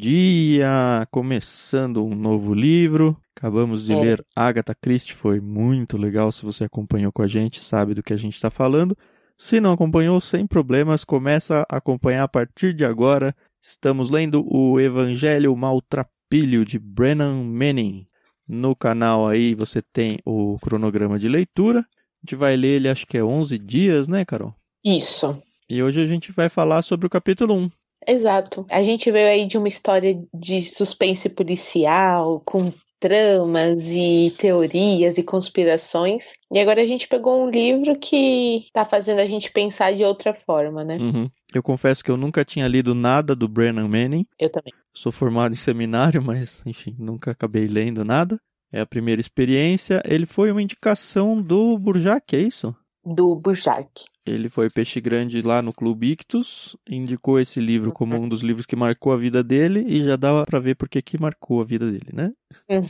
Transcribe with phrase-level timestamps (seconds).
[0.00, 1.06] Dia!
[1.10, 3.20] Começando um novo livro.
[3.36, 4.00] Acabamos de é.
[4.00, 6.32] ler Agatha Christie, foi muito legal.
[6.32, 8.96] Se você acompanhou com a gente, sabe do que a gente está falando.
[9.36, 13.36] Se não acompanhou, sem problemas, começa a acompanhar a partir de agora.
[13.62, 18.06] Estamos lendo o Evangelho Maltrapilho de Brennan Manning.
[18.48, 21.80] No canal aí você tem o cronograma de leitura.
[21.80, 21.84] A
[22.24, 24.54] gente vai ler ele, acho que é 11 dias, né, Carol?
[24.82, 25.40] Isso.
[25.68, 27.70] E hoje a gente vai falar sobre o capítulo 1.
[28.06, 28.66] Exato.
[28.70, 35.22] A gente veio aí de uma história de suspense policial, com tramas e teorias e
[35.22, 36.32] conspirações.
[36.52, 40.34] E agora a gente pegou um livro que tá fazendo a gente pensar de outra
[40.34, 40.98] forma, né?
[41.00, 41.28] Uhum.
[41.52, 44.26] Eu confesso que eu nunca tinha lido nada do Brennan Manning.
[44.38, 44.72] Eu também.
[44.92, 48.38] Sou formado em seminário, mas enfim, nunca acabei lendo nada.
[48.72, 50.02] É a primeira experiência.
[50.04, 52.74] Ele foi uma indicação do Burjac, é isso?
[53.04, 53.88] Do Burjac.
[54.26, 58.66] Ele foi peixe grande lá no Clube Ictus, indicou esse livro como um dos livros
[58.66, 61.90] que marcou a vida dele e já dava para ver porque que marcou a vida
[61.90, 62.32] dele, né?
[62.68, 62.84] Uhum.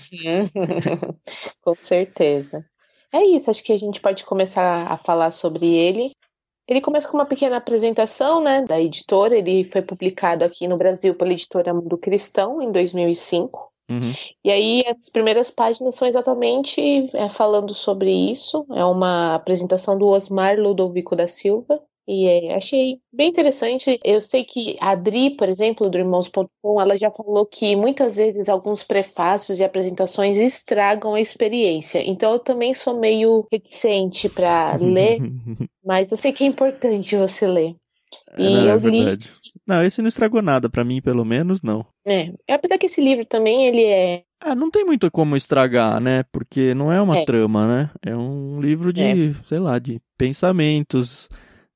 [1.63, 2.65] Com certeza.
[3.13, 6.13] É isso, acho que a gente pode começar a falar sobre ele.
[6.69, 9.37] Ele começa com uma pequena apresentação, né, da editora.
[9.37, 13.70] Ele foi publicado aqui no Brasil pela editora Mundo Cristão em 2005.
[13.91, 14.15] Uhum.
[14.45, 18.65] E aí as primeiras páginas são exatamente é, falando sobre isso.
[18.71, 21.83] É uma apresentação do Osmar Ludovico da Silva.
[22.07, 24.01] E é, achei bem interessante.
[24.05, 28.49] Eu sei que a Adri, por exemplo, do Irmãos.com, ela já falou que muitas vezes
[28.49, 32.03] alguns prefácios e apresentações estragam a experiência.
[32.05, 35.21] Então eu também sou meio reticente para ler,
[35.85, 37.77] mas eu sei que é importante você ler.
[38.37, 39.33] É, e é, eu li, verdade.
[39.71, 41.87] Não, esse não estragou nada, para mim, pelo menos, não.
[42.05, 44.25] É, apesar que esse livro também, ele é...
[44.43, 46.25] Ah, não tem muito como estragar, né?
[46.33, 47.25] Porque não é uma é.
[47.25, 47.91] trama, né?
[48.05, 49.35] É um livro de, é.
[49.47, 51.29] sei lá, de pensamentos,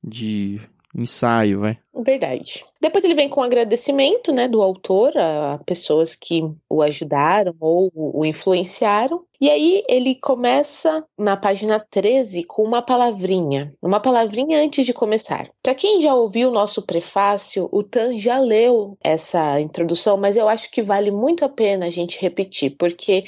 [0.02, 0.60] de
[0.94, 1.78] ensaio, vai.
[1.94, 2.64] Verdade.
[2.80, 7.90] Depois ele vem com um agradecimento, né, do autor a pessoas que o ajudaram ou
[7.94, 9.24] o influenciaram.
[9.40, 15.48] E aí ele começa na página 13 com uma palavrinha, uma palavrinha antes de começar.
[15.62, 20.48] Para quem já ouviu o nosso prefácio, o Tan já leu essa introdução, mas eu
[20.48, 23.24] acho que vale muito a pena a gente repetir, porque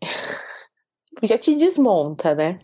[1.22, 2.58] já te desmonta, né?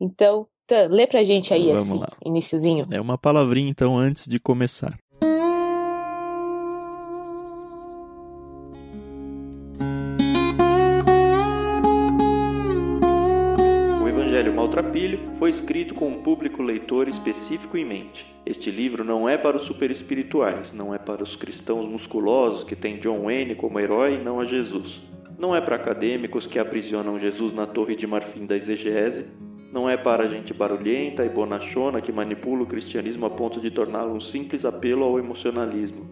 [0.00, 2.06] Então, Tan, lê pra gente aí Vamos esse lá.
[2.24, 2.84] iniciozinho.
[2.90, 4.98] É uma palavrinha então antes de começar.
[14.02, 18.26] O Evangelho Maltrapilho foi escrito com um público leitor específico em mente.
[18.44, 22.98] Este livro não é para os superespirituais, não é para os cristãos musculosos que têm
[22.98, 25.00] John Wayne como herói e não a Jesus.
[25.38, 29.26] Não é para acadêmicos que aprisionam Jesus na torre de marfim da exegese,
[29.72, 34.14] não é para gente barulhenta e bonachona que manipula o cristianismo a ponto de torná-lo
[34.14, 36.06] um simples apelo ao emocionalismo.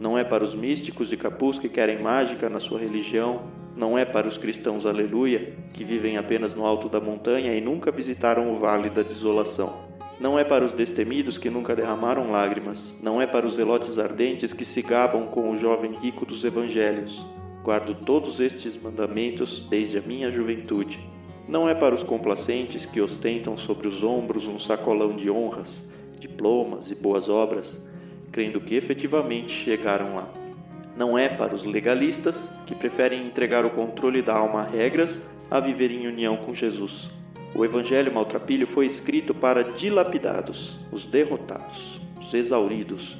[0.00, 3.42] Não é para os místicos e capuz que querem mágica na sua religião.
[3.76, 7.92] Não é para os cristãos aleluia, que vivem apenas no alto da montanha e nunca
[7.92, 9.84] visitaram o vale da desolação.
[10.18, 12.96] Não é para os destemidos que nunca derramaram lágrimas.
[13.02, 17.22] Não é para os zelotes ardentes que se gabam com o jovem rico dos evangelhos.
[17.62, 20.98] Guardo todos estes mandamentos desde a minha juventude.
[21.46, 25.86] Não é para os complacentes que ostentam sobre os ombros um sacolão de honras,
[26.18, 27.86] diplomas e boas obras,
[28.32, 30.28] crendo que efetivamente chegaram lá.
[30.96, 35.20] Não é para os legalistas que preferem entregar o controle da alma a regras
[35.50, 37.10] a viver em união com Jesus.
[37.54, 43.16] O Evangelho maltrapilho foi escrito para dilapidados, os derrotados, os exauridos.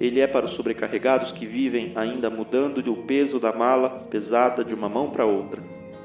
[0.00, 4.74] Ele é para os sobrecarregados que vivem ainda mudando o peso da mala pesada de
[4.74, 5.62] uma mão para outra.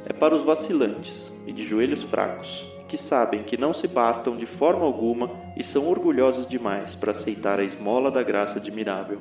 [0.07, 4.45] É para os vacilantes, e de joelhos fracos, que sabem que não se bastam de
[4.45, 9.19] forma alguma e são orgulhosos demais para aceitar a esmola da graça admirável.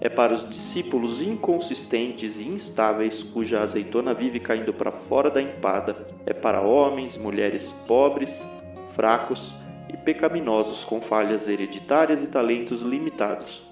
[0.00, 5.96] É para os discípulos inconsistentes e instáveis cuja azeitona vive caindo para fora da empada.
[6.26, 8.44] É para homens mulheres pobres,
[8.94, 9.54] fracos
[9.88, 13.62] e pecaminosos com falhas hereditárias e talentos limitados.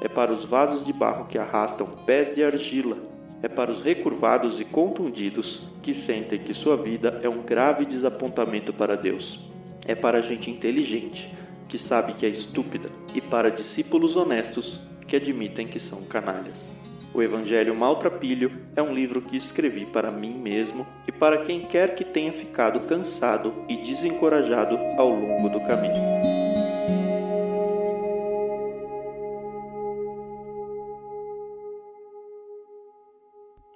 [0.00, 2.98] É para os vasos de barro que arrastam pés de argila.
[3.42, 8.72] É para os recurvados e contundidos que sentem que sua vida é um grave desapontamento
[8.72, 9.40] para Deus.
[9.86, 11.32] É para a gente inteligente,
[11.68, 16.68] que sabe que é estúpida, e para discípulos honestos que admitem que são canalhas.
[17.12, 21.94] O Evangelho Maltrapilho é um livro que escrevi para mim mesmo e para quem quer
[21.94, 26.49] que tenha ficado cansado e desencorajado ao longo do caminho.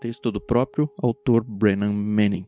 [0.05, 2.47] Texto do próprio autor Brennan Manning.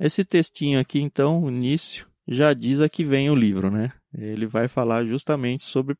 [0.00, 3.92] Esse textinho aqui, então, o início, já diz a que vem o livro, né?
[4.12, 5.94] Ele vai falar justamente sobre,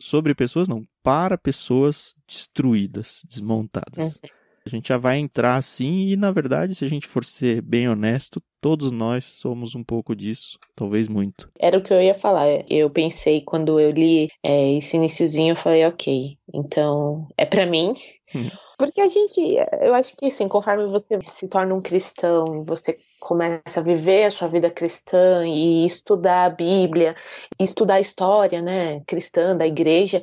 [0.00, 4.14] sobre pessoas, não, para pessoas destruídas, desmontadas.
[4.14, 4.30] Uhum.
[4.64, 7.86] A gente já vai entrar assim, e na verdade, se a gente for ser bem
[7.86, 11.50] honesto, todos nós somos um pouco disso, talvez muito.
[11.58, 12.46] Era o que eu ia falar.
[12.66, 17.92] Eu pensei, quando eu li é, esse iníciozinho, eu falei, ok, então é para mim.
[18.34, 18.48] Hum.
[18.80, 19.38] Porque a gente,
[19.82, 24.30] eu acho que assim, conforme você se torna um cristão, você começa a viver a
[24.30, 27.14] sua vida cristã e estudar a Bíblia,
[27.58, 30.22] estudar a história, né, cristã da igreja,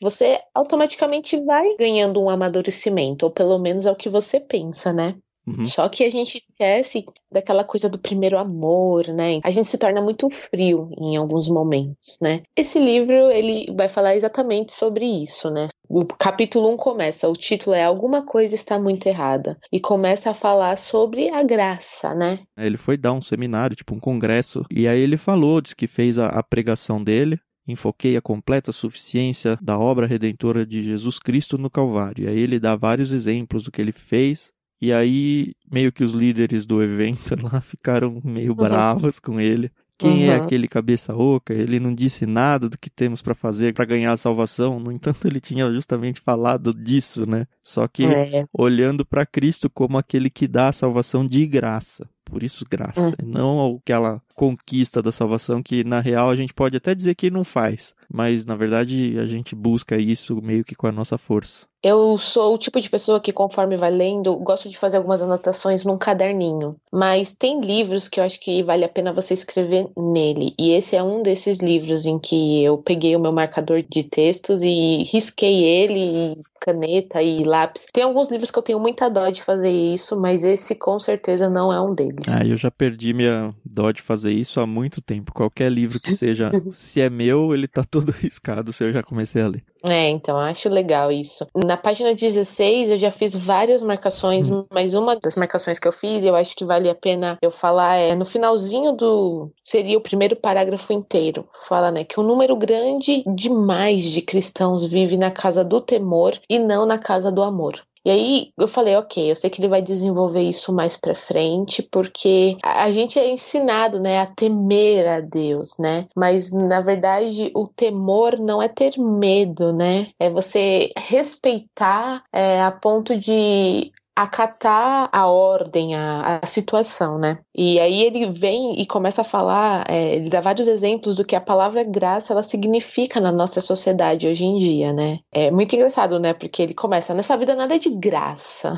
[0.00, 5.16] você automaticamente vai ganhando um amadurecimento, ou pelo menos é o que você pensa, né?
[5.46, 5.66] Uhum.
[5.66, 9.40] Só que a gente esquece daquela coisa do primeiro amor, né?
[9.42, 12.42] A gente se torna muito frio em alguns momentos, né?
[12.56, 15.68] Esse livro, ele vai falar exatamente sobre isso, né?
[15.88, 19.58] O capítulo 1 começa, o título é Alguma Coisa Está Muito Errada.
[19.70, 22.40] E começa a falar sobre a graça, né?
[22.56, 26.18] Ele foi dar um seminário, tipo um congresso, e aí ele falou, disse que fez
[26.18, 31.70] a, a pregação dele, enfoquei a completa suficiência da obra redentora de Jesus Cristo no
[31.70, 32.24] Calvário.
[32.24, 34.50] E aí ele dá vários exemplos do que ele fez.
[34.82, 38.56] E aí, meio que os líderes do evento lá ficaram meio uhum.
[38.56, 39.70] bravos com ele.
[39.96, 40.32] Quem é uhum.
[40.32, 41.54] é aquele cabeça oca?
[41.54, 44.80] Ele não disse nada do que temos para fazer para ganhar a salvação.
[44.80, 47.46] No entanto, ele tinha justamente falado disso, né?
[47.62, 48.42] Só que é.
[48.52, 52.10] olhando para Cristo como aquele que dá a salvação de graça.
[52.32, 53.08] Por isso, graça.
[53.08, 53.14] Uhum.
[53.22, 57.44] Não aquela conquista da salvação que, na real, a gente pode até dizer que não
[57.44, 57.94] faz.
[58.10, 61.66] Mas, na verdade, a gente busca isso meio que com a nossa força.
[61.82, 65.84] Eu sou o tipo de pessoa que, conforme vai lendo, gosto de fazer algumas anotações
[65.84, 66.76] num caderninho.
[66.92, 70.54] Mas tem livros que eu acho que vale a pena você escrever nele.
[70.58, 74.62] E esse é um desses livros em que eu peguei o meu marcador de textos
[74.62, 77.86] e risquei ele, caneta e lápis.
[77.92, 81.50] Tem alguns livros que eu tenho muita dó de fazer isso, mas esse com certeza
[81.50, 82.21] não é um deles.
[82.28, 85.32] Ah, eu já perdi minha dó de fazer isso há muito tempo.
[85.32, 89.42] Qualquer livro que seja, se é meu, ele tá todo riscado se eu já comecei
[89.42, 89.64] a ler.
[89.88, 91.46] É, então, acho legal isso.
[91.54, 94.64] Na página 16 eu já fiz várias marcações, hum.
[94.72, 97.96] mas uma das marcações que eu fiz, eu acho que vale a pena eu falar,
[97.96, 99.50] é no finalzinho do.
[99.64, 101.48] seria o primeiro parágrafo inteiro.
[101.68, 106.58] Fala, né, que um número grande demais de cristãos vive na casa do temor e
[106.58, 107.82] não na casa do amor.
[108.04, 111.82] E aí eu falei, ok, eu sei que ele vai desenvolver isso mais para frente,
[111.82, 116.08] porque a gente é ensinado, né, a temer a Deus, né?
[116.16, 120.08] Mas na verdade o temor não é ter medo, né?
[120.18, 127.38] É você respeitar é, a ponto de acatar a ordem, a, a, situação, né?
[127.54, 131.34] E aí ele vem e começa a falar, é, ele dá vários exemplos do que
[131.34, 135.20] a palavra graça ela significa na nossa sociedade hoje em dia, né?
[135.32, 136.34] É muito engraçado, né?
[136.34, 138.76] Porque ele começa, nessa vida nada é de graça.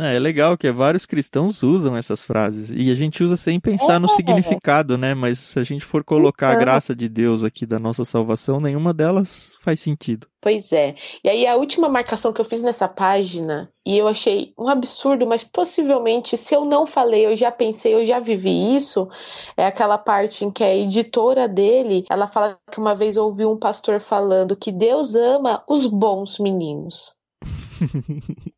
[0.00, 3.98] É, é legal que vários cristãos usam essas frases e a gente usa sem pensar
[3.98, 5.14] no significado, né?
[5.14, 6.60] Mas se a gente for colocar então...
[6.60, 10.26] a graça de Deus aqui da nossa salvação, nenhuma delas faz sentido.
[10.40, 10.94] Pois é.
[11.24, 15.26] E aí a última marcação que eu fiz nessa página, e eu achei um absurdo,
[15.26, 19.08] mas possivelmente se eu não falei, eu já pensei, eu já vivi isso,
[19.56, 23.58] é aquela parte em que a editora dele, ela fala que uma vez ouviu um
[23.58, 27.14] pastor falando que Deus ama os bons meninos.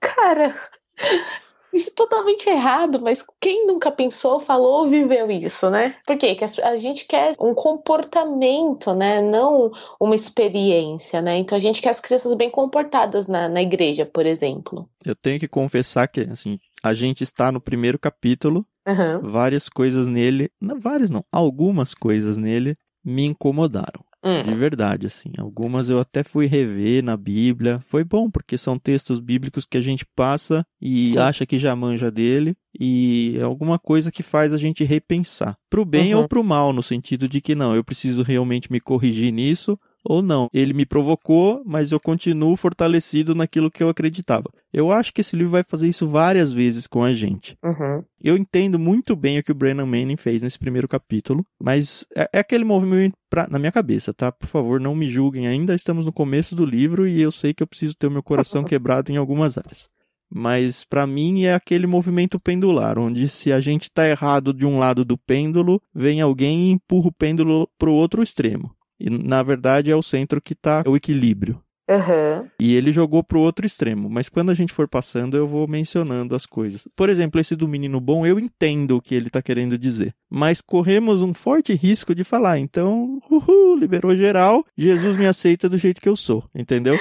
[0.00, 0.60] Cara,
[1.72, 5.94] isso é totalmente errado, mas quem nunca pensou, falou ou viveu isso, né?
[6.06, 6.36] Por quê?
[6.38, 9.20] Porque a gente quer um comportamento, né?
[9.20, 11.36] Não uma experiência, né?
[11.36, 14.88] Então a gente quer as crianças bem comportadas na, na igreja, por exemplo.
[15.04, 19.20] Eu tenho que confessar que, assim, a gente está no primeiro capítulo, uhum.
[19.22, 24.07] várias coisas nele, não várias não, algumas coisas nele me incomodaram.
[24.24, 24.42] Hum.
[24.42, 25.30] De verdade, assim.
[25.38, 27.80] Algumas eu até fui rever na Bíblia.
[27.84, 31.18] Foi bom, porque são textos bíblicos que a gente passa e Sim.
[31.18, 32.56] acha que já manja dele.
[32.78, 35.56] E é alguma coisa que faz a gente repensar.
[35.70, 36.22] Pro bem uhum.
[36.22, 40.22] ou pro mal, no sentido de que não, eu preciso realmente me corrigir nisso, ou
[40.22, 40.48] não.
[40.52, 44.50] Ele me provocou, mas eu continuo fortalecido naquilo que eu acreditava.
[44.72, 47.56] Eu acho que esse livro vai fazer isso várias vezes com a gente.
[47.62, 48.02] Uhum.
[48.20, 52.28] Eu entendo muito bem o que o Brennan Manning fez nesse primeiro capítulo, mas é,
[52.34, 54.30] é aquele movimento pra, na minha cabeça, tá?
[54.30, 55.46] Por favor, não me julguem.
[55.46, 58.22] Ainda estamos no começo do livro e eu sei que eu preciso ter o meu
[58.22, 59.88] coração quebrado em algumas áreas.
[60.30, 64.78] Mas para mim é aquele movimento pendular, onde se a gente tá errado de um
[64.78, 68.70] lado do pêndulo, vem alguém e empurra o pêndulo pro outro extremo.
[68.98, 71.62] E na verdade é o centro que tá o equilíbrio.
[71.88, 72.46] Uhum.
[72.60, 74.10] E ele jogou pro outro extremo.
[74.10, 76.86] Mas quando a gente for passando, eu vou mencionando as coisas.
[76.94, 80.14] Por exemplo, esse do menino bom, eu entendo o que ele tá querendo dizer.
[80.28, 82.58] Mas corremos um forte risco de falar.
[82.58, 84.64] Então, uhul, liberou geral.
[84.76, 86.44] Jesus me aceita do jeito que eu sou.
[86.54, 86.94] Entendeu?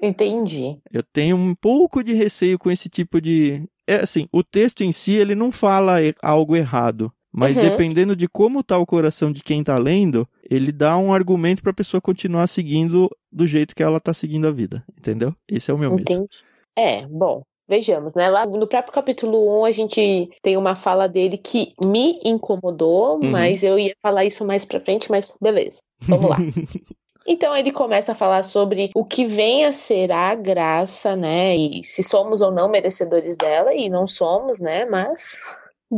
[0.00, 0.78] Entendi.
[0.90, 3.62] Eu tenho um pouco de receio com esse tipo de.
[3.86, 7.12] É assim, o texto em si, ele não fala algo errado.
[7.36, 7.62] Mas uhum.
[7.62, 11.72] dependendo de como tá o coração de quem tá lendo, ele dá um argumento para
[11.72, 15.34] a pessoa continuar seguindo do jeito que ela tá seguindo a vida, entendeu?
[15.50, 16.20] Esse é o meu Entendi.
[16.20, 16.28] medo.
[16.76, 18.28] É, bom, Vejamos, né?
[18.28, 23.30] Lá no próprio capítulo 1, a gente tem uma fala dele que me incomodou, uhum.
[23.30, 26.36] mas eu ia falar isso mais pra frente, mas beleza, vamos lá.
[27.26, 31.56] Então ele começa a falar sobre o que vem a ser a graça, né?
[31.56, 34.84] E se somos ou não merecedores dela, e não somos, né?
[34.84, 35.40] Mas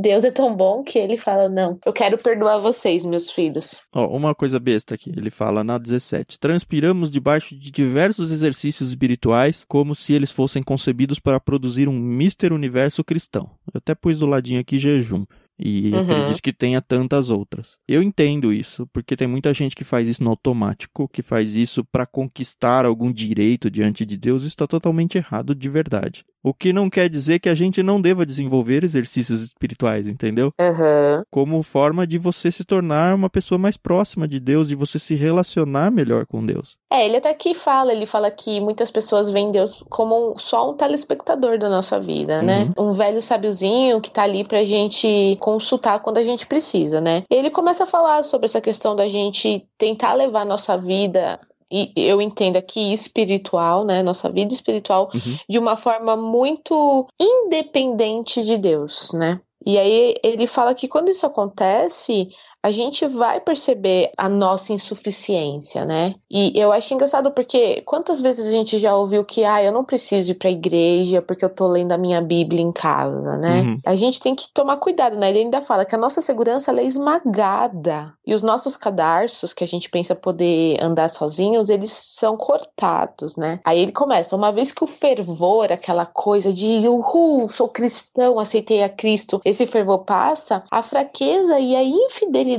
[0.00, 3.76] Deus é tão bom que ele fala: Não, eu quero perdoar vocês, meus filhos.
[3.94, 5.10] Ó, uma coisa besta aqui.
[5.16, 11.18] Ele fala na 17: Transpiramos debaixo de diversos exercícios espirituais, como se eles fossem concebidos
[11.18, 13.50] para produzir um mister universo cristão.
[13.72, 15.24] Eu até pus do ladinho aqui jejum.
[15.58, 16.00] E uhum.
[16.00, 17.78] acredito que tenha tantas outras.
[17.88, 21.84] Eu entendo isso, porque tem muita gente que faz isso no automático, que faz isso
[21.84, 26.24] para conquistar algum direito diante de Deus, isso está totalmente errado de verdade.
[26.46, 30.52] O que não quer dizer que a gente não deva desenvolver exercícios espirituais, entendeu?
[30.60, 31.24] Uhum.
[31.28, 35.16] Como forma de você se tornar uma pessoa mais próxima de Deus, de você se
[35.16, 36.78] relacionar melhor com Deus.
[36.90, 40.74] É, ele até aqui fala, ele fala que muitas pessoas veem Deus como só um
[40.74, 42.60] telespectador da nossa vida, né?
[42.60, 42.66] uhum.
[42.66, 42.74] né?
[42.78, 47.24] Um velho sábiozinho que tá ali pra gente consultar quando a gente precisa, né?
[47.28, 51.40] Ele começa a falar sobre essa questão da gente tentar levar a nossa vida
[51.70, 55.36] e eu entendo aqui espiritual, né, nossa vida espiritual, uhum.
[55.48, 59.40] de uma forma muito independente de Deus, né?
[59.64, 62.28] E aí ele fala que quando isso acontece,
[62.66, 66.16] a gente vai perceber a nossa insuficiência, né?
[66.28, 69.84] E eu acho engraçado porque quantas vezes a gente já ouviu que, ah, eu não
[69.84, 73.60] preciso ir pra igreja porque eu tô lendo a minha Bíblia em casa, né?
[73.60, 73.80] Uhum.
[73.86, 75.30] A gente tem que tomar cuidado, né?
[75.30, 79.68] Ele ainda fala que a nossa segurança é esmagada e os nossos cadarços, que a
[79.68, 83.60] gente pensa poder andar sozinhos, eles são cortados, né?
[83.64, 88.82] Aí ele começa, uma vez que o fervor, aquela coisa de, uhul, sou cristão, aceitei
[88.82, 92.55] a Cristo, esse fervor passa, a fraqueza e a infidelidade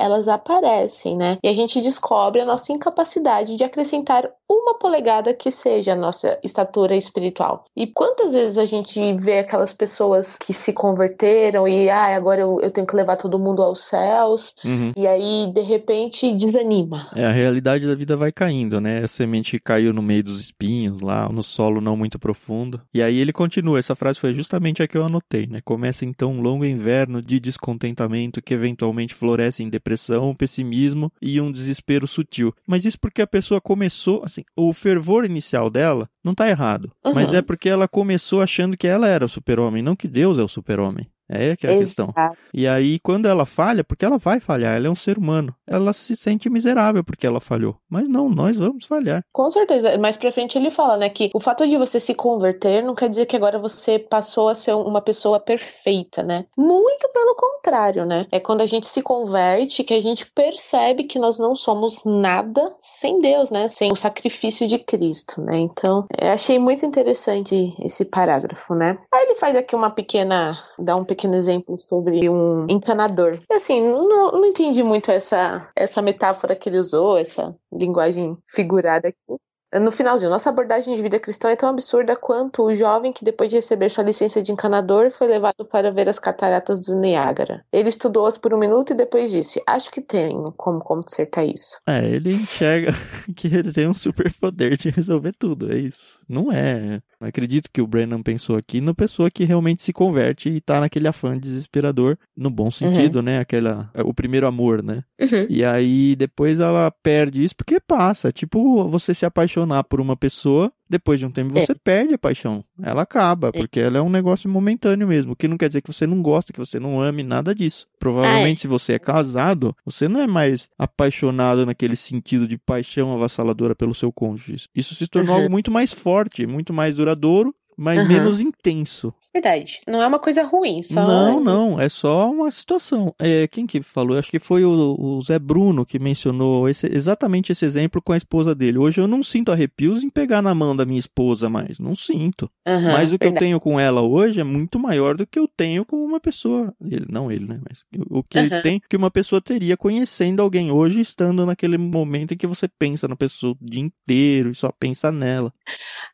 [0.00, 1.38] elas aparecem, né?
[1.42, 6.38] E a gente descobre a nossa incapacidade de acrescentar uma polegada que seja a nossa
[6.42, 7.64] estatura espiritual.
[7.76, 12.60] E quantas vezes a gente vê aquelas pessoas que se converteram e ah, agora eu,
[12.60, 14.92] eu tenho que levar todo mundo aos céus, uhum.
[14.96, 17.08] e aí de repente desanima.
[17.14, 19.04] É, a realidade da vida vai caindo, né?
[19.04, 22.80] A semente caiu no meio dos espinhos, lá no solo não muito profundo.
[22.92, 25.60] E aí ele continua, essa frase foi justamente a que eu anotei, né?
[25.64, 31.52] Começa então um longo inverno de descontentamento que eventualmente floresce em depressão, pessimismo e um
[31.52, 32.52] desespero sutil.
[32.66, 36.90] Mas isso porque a pessoa começou, assim, o fervor inicial dela não tá errado.
[37.04, 37.14] Uhum.
[37.14, 40.42] Mas é porque ela começou achando que ela era o super-homem, não que Deus é
[40.42, 41.10] o super-homem.
[41.30, 42.12] É que é a Exato.
[42.12, 42.36] questão.
[42.52, 45.92] E aí, quando ela falha, porque ela vai falhar, ela é um ser humano, ela
[45.92, 47.76] se sente miserável porque ela falhou.
[47.88, 49.22] Mas não, nós vamos falhar.
[49.32, 49.96] Com certeza.
[49.98, 53.08] Mais pra frente ele fala, né, que o fato de você se converter não quer
[53.08, 56.46] dizer que agora você passou a ser uma pessoa perfeita, né?
[56.56, 58.26] Muito pelo contrário, né?
[58.32, 62.74] É quando a gente se converte que a gente percebe que nós não somos nada
[62.80, 63.68] sem Deus, né?
[63.68, 65.58] Sem o sacrifício de Cristo, né?
[65.58, 68.98] Então, achei muito interessante esse parágrafo, né?
[69.12, 73.38] Aí ele faz aqui uma pequena, dá um pequeno pequeno exemplo sobre um encanador.
[73.50, 79.08] E assim, não, não entendi muito essa, essa metáfora que ele usou, essa linguagem figurada
[79.08, 79.36] aqui.
[79.72, 83.50] No finalzinho, nossa abordagem de vida cristã é tão absurda quanto o jovem que, depois
[83.50, 87.64] de receber sua licença de encanador, foi levado para ver as cataratas do Niágara.
[87.72, 91.80] Ele estudou-as por um minuto e depois disse: Acho que tenho como consertar isso.
[91.86, 92.92] É, ele enxerga
[93.36, 96.18] que ele tem um superpoder de resolver tudo, é isso.
[96.28, 97.00] Não é.
[97.20, 101.06] Acredito que o Brennan pensou aqui na pessoa que realmente se converte e tá naquele
[101.06, 103.22] afã desesperador, no bom sentido, uhum.
[103.22, 103.38] né?
[103.38, 105.02] Aquela, o primeiro amor, né?
[105.20, 105.46] Uhum.
[105.48, 108.28] E aí depois ela perde isso porque passa.
[108.28, 109.26] É tipo você se
[109.60, 111.74] apaixonar por uma pessoa, depois de um tempo você é.
[111.74, 112.64] perde a paixão.
[112.82, 113.52] Ela acaba, é.
[113.52, 115.32] porque ela é um negócio momentâneo mesmo.
[115.32, 117.86] O que não quer dizer que você não gosta, que você não ame nada disso.
[117.98, 118.60] Provavelmente, é.
[118.62, 123.94] se você é casado, você não é mais apaixonado naquele sentido de paixão avassaladora pelo
[123.94, 124.66] seu cônjuge.
[124.74, 125.42] Isso se tornou uhum.
[125.42, 128.08] algo muito mais forte, muito mais duradouro mas uhum.
[128.08, 129.14] menos intenso.
[129.32, 129.80] Verdade.
[129.88, 130.94] Não é uma coisa ruim, só.
[130.94, 131.80] Não, não.
[131.80, 133.14] É só uma situação.
[133.18, 134.18] É, quem que falou?
[134.18, 138.18] Acho que foi o, o Zé Bruno que mencionou esse, exatamente esse exemplo com a
[138.18, 138.76] esposa dele.
[138.76, 141.78] Hoje eu não sinto arrepios em pegar na mão da minha esposa mais.
[141.78, 142.50] Não sinto.
[142.66, 143.44] Uhum, mas o que verdade.
[143.44, 146.74] eu tenho com ela hoje é muito maior do que eu tenho com uma pessoa.
[146.84, 147.60] Ele, não ele, né?
[147.66, 148.44] Mas o que uhum.
[148.44, 152.68] ele tem que uma pessoa teria conhecendo alguém hoje, estando naquele momento em que você
[152.68, 155.50] pensa na pessoa o dia inteiro e só pensa nela.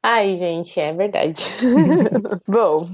[0.02, 1.55] Ai, gente, é verdade.
[2.46, 2.86] Bom,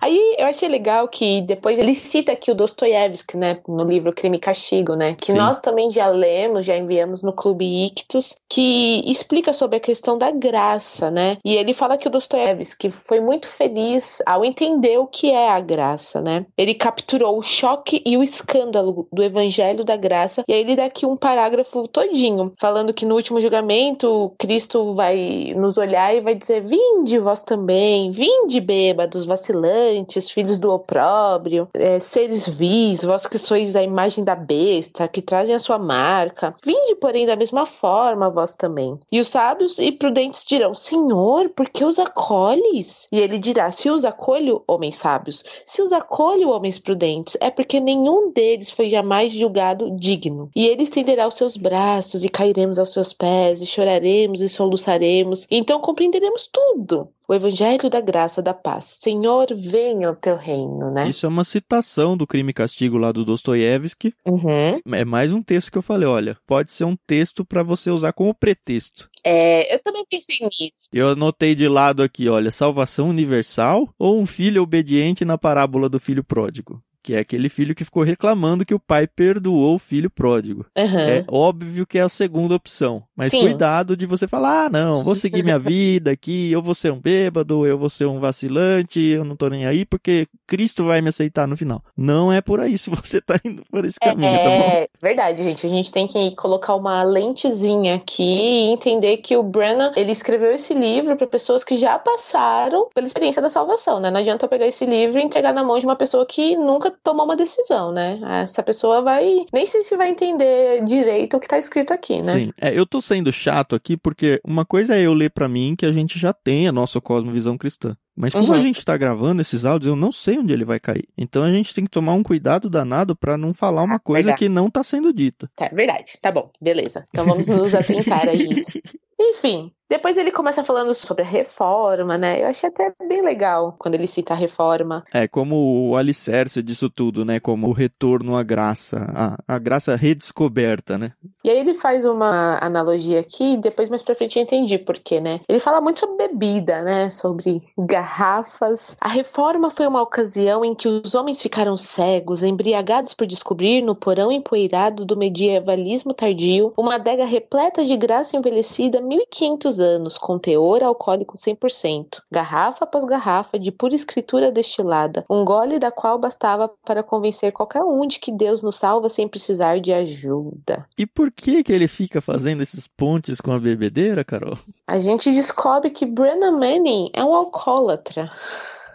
[0.00, 4.36] aí eu achei legal que depois ele cita aqui o Dostoiévski, né, no livro Crime
[4.36, 5.38] e Castigo, né, que Sim.
[5.38, 10.30] nós também já lemos, já enviamos no Clube Ictus, que explica sobre a questão da
[10.30, 15.30] graça, né, e ele fala que o Dostoiévski foi muito feliz ao entender o que
[15.30, 20.44] é a graça, né, ele capturou o choque e o escândalo do evangelho da graça,
[20.48, 25.54] e aí ele dá aqui um parágrafo todinho, falando que no último julgamento Cristo vai
[25.56, 31.98] nos olhar e vai dizer, vinde vós também, vinde bêbados, vacilantes, filhos do opróbrio, é,
[31.98, 36.54] seres vis, vós que sois a imagem da besta, que trazem a sua marca.
[36.64, 38.96] Vinde, porém, da mesma forma, vós também.
[39.10, 43.08] E os sábios e prudentes dirão: Senhor, por que os acolhes?
[43.10, 47.80] E ele dirá: Se os acolho, homens sábios, se os acolho, homens prudentes, é porque
[47.80, 50.50] nenhum deles foi jamais julgado digno.
[50.54, 55.46] E ele estenderá os seus braços, e cairemos aos seus pés, e choraremos e soluçaremos.
[55.50, 58.98] Então compreenderemos tudo o evangelho da graça da paz.
[59.00, 61.08] Senhor, venha o teu reino, né?
[61.08, 64.12] Isso é uma citação do Crime e Castigo lá do Dostoiévski.
[64.26, 64.80] Uhum.
[64.92, 68.12] É mais um texto que eu falei, olha, pode ser um texto para você usar
[68.12, 69.08] como pretexto.
[69.22, 70.90] É, eu também pensei nisso.
[70.92, 76.00] Eu anotei de lado aqui, olha, salvação universal ou um filho obediente na parábola do
[76.00, 76.82] filho pródigo?
[77.02, 80.66] Que é aquele filho que ficou reclamando que o pai perdoou o filho pródigo.
[80.76, 80.98] Uhum.
[80.98, 83.02] É óbvio que é a segunda opção.
[83.16, 83.40] Mas Sim.
[83.40, 87.00] cuidado de você falar: ah, não, vou seguir minha vida aqui, eu vou ser um
[87.00, 91.08] bêbado, eu vou ser um vacilante, eu não tô nem aí, porque Cristo vai me
[91.08, 91.82] aceitar no final.
[91.96, 94.70] Não é por aí se você tá indo por esse caminho, é, tá bom?
[94.70, 95.66] É verdade, gente.
[95.66, 100.52] A gente tem que colocar uma lentezinha aqui e entender que o Brennan, ele escreveu
[100.52, 104.10] esse livro para pessoas que já passaram pela experiência da salvação, né?
[104.10, 106.89] Não adianta eu pegar esse livro e entregar na mão de uma pessoa que nunca
[107.02, 108.20] tomar uma decisão, né?
[108.42, 109.46] Essa pessoa vai.
[109.52, 112.32] Nem sei se vai entender direito o que tá escrito aqui, né?
[112.32, 112.52] Sim.
[112.60, 115.86] É, eu tô sendo chato aqui porque uma coisa é eu ler para mim que
[115.86, 117.96] a gente já tem a nossa cosmovisão cristã.
[118.16, 118.52] Mas como uhum.
[118.52, 121.08] a gente tá gravando esses áudios, eu não sei onde ele vai cair.
[121.16, 124.38] Então a gente tem que tomar um cuidado danado para não falar uma coisa verdade.
[124.38, 125.50] que não tá sendo dita.
[125.58, 126.18] É verdade.
[126.20, 127.06] Tá bom, beleza.
[127.08, 128.90] Então vamos nos atentar a isso.
[129.18, 132.40] Enfim, depois ele começa falando sobre a reforma, né?
[132.40, 135.04] Eu achei até bem legal quando ele cita a reforma.
[135.12, 137.40] É, como o alicerce disso tudo, né?
[137.40, 141.10] Como o retorno à graça, a, a graça redescoberta, né?
[141.42, 145.20] E aí ele faz uma analogia aqui, depois mais pra frente eu entendi por quê,
[145.20, 145.40] né?
[145.48, 147.10] Ele fala muito sobre bebida, né?
[147.10, 148.96] Sobre garrafas.
[149.00, 153.96] A reforma foi uma ocasião em que os homens ficaram cegos, embriagados por descobrir no
[153.96, 160.82] porão empoeirado do medievalismo tardio uma adega repleta de graça envelhecida 1500 anos, com teor
[160.82, 167.02] alcoólico 100%, garrafa após garrafa de pura escritura destilada, um gole da qual bastava para
[167.02, 170.86] convencer qualquer um de que Deus nos salva sem precisar de ajuda.
[170.96, 174.58] E por que que ele fica fazendo esses pontes com a bebedeira, Carol?
[174.86, 178.30] A gente descobre que Brennan Manning é um alcoólatra.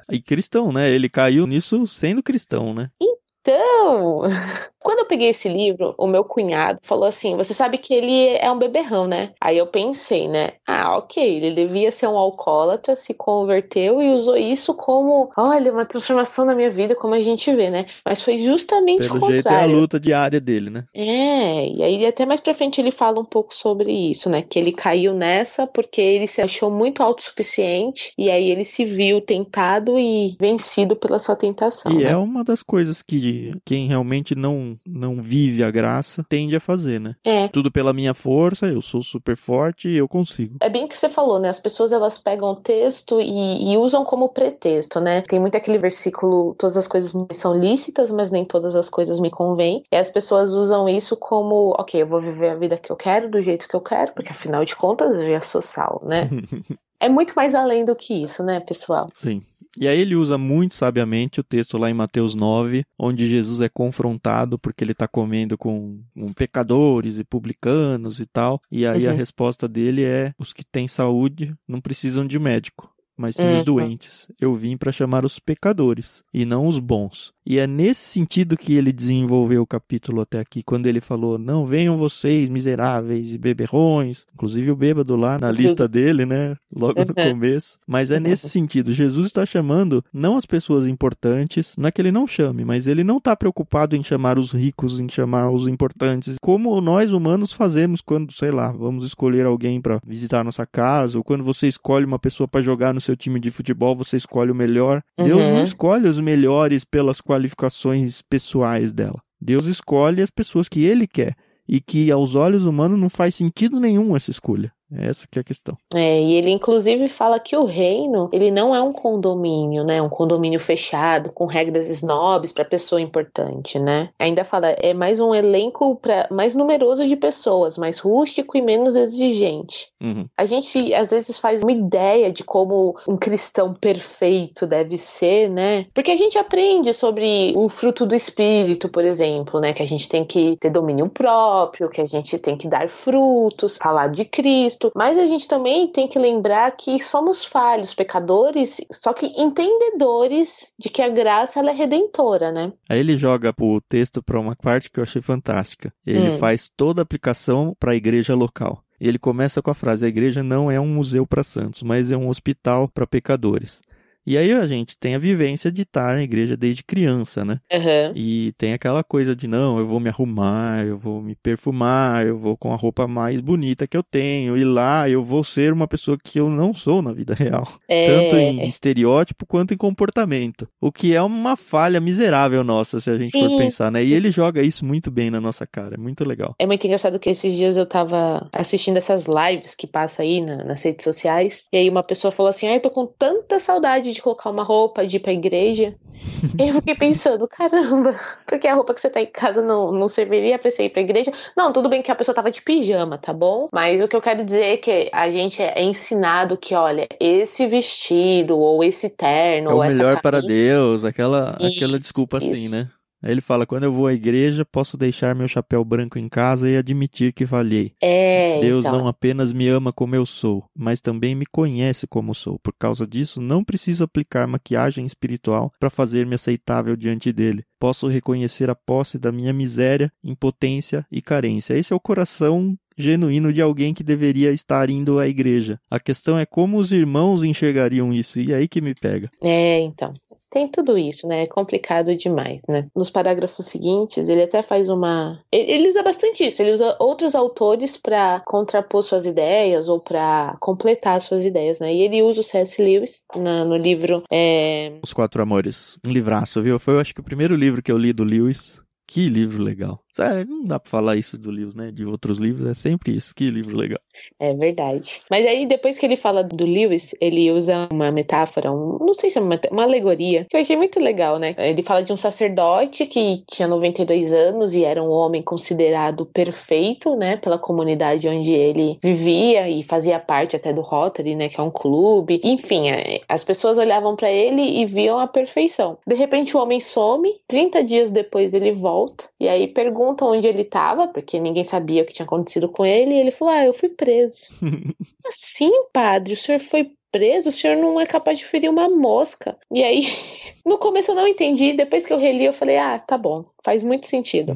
[0.09, 0.89] E cristão, né?
[0.89, 2.91] Ele caiu nisso sendo cristão, né?
[3.01, 4.21] Então,
[4.85, 8.51] quando eu peguei esse livro, o meu cunhado falou assim: Você sabe que ele é
[8.51, 9.31] um beberrão, né?
[9.41, 10.51] Aí eu pensei, né?
[10.65, 15.85] Ah, ok, ele devia ser um alcoólatra, se converteu e usou isso como, olha, uma
[15.85, 17.87] transformação na minha vida, como a gente vê, né?
[18.05, 19.33] Mas foi justamente Pelo o contrário.
[19.33, 20.83] jeito é a luta diária dele, né?
[20.93, 24.43] É, e aí até mais pra frente ele fala um pouco sobre isso, né?
[24.43, 29.19] Que ele caiu nessa porque ele se achou muito autossuficiente e aí ele se viu
[29.19, 31.91] tentado e vencido pela sua tentação.
[31.91, 32.11] E né?
[32.11, 36.99] é uma das coisas que quem realmente não não, vive a graça, tende a fazer,
[36.99, 37.15] né?
[37.23, 37.47] É.
[37.47, 40.57] Tudo pela minha força, eu sou super forte e eu consigo.
[40.59, 41.49] É bem o que você falou, né?
[41.49, 45.21] As pessoas elas pegam o texto e, e usam como pretexto, né?
[45.21, 49.29] Tem muito aquele versículo: todas as coisas são lícitas, mas nem todas as coisas me
[49.29, 49.83] convêm.
[49.91, 53.29] E as pessoas usam isso como, ok, eu vou viver a vida que eu quero,
[53.29, 56.29] do jeito que eu quero, porque afinal de contas eu já sou sal, né?
[56.99, 59.07] é muito mais além do que isso, né, pessoal?
[59.13, 59.41] Sim.
[59.79, 63.69] E aí ele usa muito sabiamente o texto lá em Mateus 9, onde Jesus é
[63.69, 68.61] confrontado porque ele está comendo com, com, pecadores e publicanos e tal.
[68.71, 69.13] E aí uhum.
[69.13, 73.59] a resposta dele é: os que têm saúde não precisam de médico mas sim os
[73.59, 73.63] uhum.
[73.63, 74.29] doentes.
[74.39, 77.33] Eu vim para chamar os pecadores e não os bons.
[77.45, 81.65] E é nesse sentido que ele desenvolveu o capítulo até aqui, quando ele falou: Não
[81.65, 84.25] venham vocês, miseráveis e beberrões.
[84.33, 86.55] Inclusive o bêbado lá na lista dele, né?
[86.75, 87.31] Logo no uhum.
[87.31, 87.77] começo.
[87.87, 88.91] Mas é nesse sentido.
[88.91, 93.03] Jesus está chamando não as pessoas importantes, não é que ele não chame, mas ele
[93.03, 98.01] não está preocupado em chamar os ricos, em chamar os importantes, como nós humanos fazemos
[98.01, 102.19] quando, sei lá, vamos escolher alguém para visitar nossa casa, ou quando você escolhe uma
[102.19, 105.01] pessoa para jogar no seu time de futebol, você escolhe o melhor.
[105.17, 105.25] Uhum.
[105.25, 109.21] Deus não escolhe os melhores pelas qualificações pessoais dela.
[109.39, 111.35] Deus escolhe as pessoas que ele quer
[111.67, 114.71] e que aos olhos humanos não faz sentido nenhum essa escolha.
[114.91, 115.77] Essa que é a questão.
[115.93, 120.01] É, e ele inclusive fala que o reino, ele não é um condomínio, né?
[120.01, 124.09] Um condomínio fechado com regras snobs para pessoa importante, né?
[124.19, 128.95] Ainda fala, é mais um elenco para mais numeroso de pessoas, mais rústico e menos
[128.95, 129.87] exigente.
[130.01, 130.27] Uhum.
[130.37, 135.87] A gente às vezes faz uma ideia de como um cristão perfeito deve ser, né?
[135.93, 139.73] Porque a gente aprende sobre o fruto do espírito, por exemplo, né?
[139.73, 143.77] Que a gente tem que ter domínio próprio, que a gente tem que dar frutos,
[143.77, 148.77] falar de Cristo Cristo, mas a gente também tem que lembrar que somos falhos, pecadores,
[148.91, 152.73] só que entendedores de que a graça ela é redentora, né?
[152.89, 155.93] Aí ele joga o texto para uma parte que eu achei fantástica.
[156.05, 156.37] Ele hum.
[156.37, 158.81] faz toda a aplicação para a igreja local.
[158.99, 162.17] Ele começa com a frase: A igreja não é um museu para santos, mas é
[162.17, 163.81] um hospital para pecadores.
[164.25, 167.59] E aí a gente tem a vivência de estar na igreja desde criança, né?
[167.71, 168.11] Uhum.
[168.15, 172.35] E tem aquela coisa de não, eu vou me arrumar, eu vou me perfumar, eu
[172.35, 175.87] vou com a roupa mais bonita que eu tenho, e lá eu vou ser uma
[175.87, 177.67] pessoa que eu não sou na vida real.
[177.87, 178.07] É.
[178.07, 180.67] Tanto em estereótipo quanto em comportamento.
[180.81, 183.47] O que é uma falha miserável nossa, se a gente Sim.
[183.47, 184.03] for pensar, né?
[184.03, 186.55] E ele joga isso muito bem na nossa cara, é muito legal.
[186.57, 190.63] É muito engraçado que esses dias eu tava assistindo essas lives que passa aí na,
[190.63, 194.21] nas redes sociais, e aí uma pessoa falou assim: ai, tô com tanta saudade de
[194.21, 195.95] colocar uma roupa, de ir pra igreja.
[196.57, 200.57] eu fiquei pensando, caramba, porque a roupa que você tá em casa não, não serviria
[200.57, 201.31] pra você ir pra igreja?
[201.55, 203.69] Não, tudo bem que a pessoa tava de pijama, tá bom?
[203.71, 207.67] Mas o que eu quero dizer é que a gente é ensinado que, olha, esse
[207.67, 210.21] vestido, ou esse terno, é ou o melhor camisa...
[210.21, 212.67] para Deus, aquela, isso, aquela desculpa assim, isso.
[212.67, 212.89] assim, né?
[213.25, 216.69] Aí ele fala: quando eu vou à igreja, posso deixar meu chapéu branco em casa
[216.69, 217.91] e admitir que falhei.
[217.99, 218.99] É, Deus então.
[218.99, 222.59] não apenas me ama como eu sou, mas também me conhece como sou.
[222.59, 227.65] Por causa disso, não preciso aplicar maquiagem espiritual para fazer-me aceitável diante dele.
[227.79, 231.73] Posso reconhecer a posse da minha miséria, impotência e carência.
[231.75, 235.79] Esse é o coração genuíno de alguém que deveria estar indo à igreja.
[235.89, 239.29] A questão é como os irmãos enxergariam isso, e é aí que me pega.
[239.41, 240.13] É, então
[240.55, 241.43] tem tudo isso, né?
[241.43, 242.87] É complicado demais, né?
[242.95, 245.37] Nos parágrafos seguintes, ele até faz uma.
[245.51, 251.19] Ele usa bastante isso, ele usa outros autores para contrapor suas ideias ou para completar
[251.19, 251.93] suas ideias, né?
[251.93, 252.81] E ele usa o C.S.
[252.81, 254.23] Lewis na, no livro.
[254.31, 254.93] É...
[255.03, 255.99] Os Quatro Amores.
[256.07, 256.79] Um livraço, viu?
[256.79, 258.81] Foi, eu acho que o primeiro livro que eu li do Lewis.
[259.05, 260.04] Que livro legal.
[260.19, 261.91] É, não dá pra falar isso do Lewis, né?
[261.91, 263.33] De outros livros, é sempre isso.
[263.35, 263.99] Que livro legal.
[264.39, 265.19] É verdade.
[265.29, 269.29] Mas aí, depois que ele fala do Lewis, ele usa uma metáfora, um, não sei
[269.29, 271.53] se é uma, uma alegoria, que eu achei muito legal, né?
[271.57, 277.15] Ele fala de um sacerdote que tinha 92 anos e era um homem considerado perfeito,
[277.15, 277.37] né?
[277.37, 281.49] Pela comunidade onde ele vivia e fazia parte até do Rotary, né?
[281.49, 282.39] Que é um clube.
[282.43, 285.97] Enfim, é, as pessoas olhavam para ele e viam a perfeição.
[286.07, 290.47] De repente, o homem some, 30 dias depois ele volta, e aí pergunta perguntam onde
[290.47, 293.65] ele estava, porque ninguém sabia o que tinha acontecido com ele, e ele falou: Ah,
[293.65, 294.47] eu fui preso.
[295.25, 299.57] assim, padre, o senhor foi preso, o senhor não é capaz de ferir uma mosca.
[299.71, 300.05] E aí,
[300.65, 303.81] no começo eu não entendi, depois que eu reli, eu falei: ah, tá bom, faz
[303.81, 304.53] muito sentido.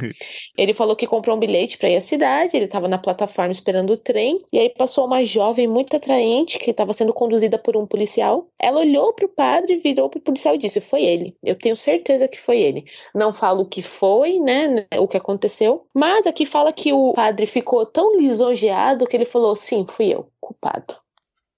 [0.57, 3.91] ele falou que comprou um bilhete para ir à cidade, ele estava na plataforma esperando
[3.91, 7.87] o trem, e aí passou uma jovem muito atraente que estava sendo conduzida por um
[7.87, 8.49] policial.
[8.59, 11.37] Ela olhou pro padre, virou pro policial e disse: foi ele.
[11.41, 12.83] Eu tenho certeza que foi ele.
[13.15, 17.45] Não falo o que foi, né, o que aconteceu, mas aqui fala que o padre
[17.45, 20.97] ficou tão lisonjeado que ele falou: sim, fui eu, culpado.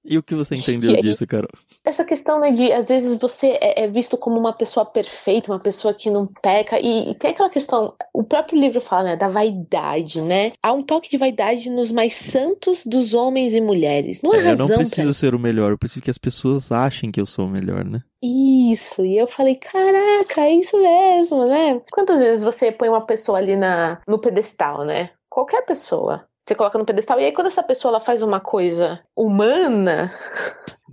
[0.04, 1.50] E o que você entendeu disso, Carol?
[1.86, 5.60] Essa questão, né, de às vezes você é, é, visto como uma pessoa perfeita, uma
[5.60, 9.28] pessoa que não peca, e, e, tem aquela questão, o próprio livro fala, né, da
[9.28, 10.54] vaidade, né?
[10.62, 14.22] Há um toque de vaidade nos mais santos dos homens e mulheres.
[14.24, 14.66] Não é, é razão.
[14.66, 15.14] Eu não preciso pra...
[15.14, 18.02] ser o melhor, eu preciso que as pessoas achem que eu sou o melhor, né?
[18.24, 21.82] Isso, e eu falei, caraca, é isso mesmo, né?
[21.92, 25.12] Quantas vezes você põe uma pessoa ali na, no pedestal, né?
[25.30, 27.20] Qualquer pessoa você coloca no pedestal.
[27.20, 30.12] E aí, quando essa pessoa ela faz uma coisa humana,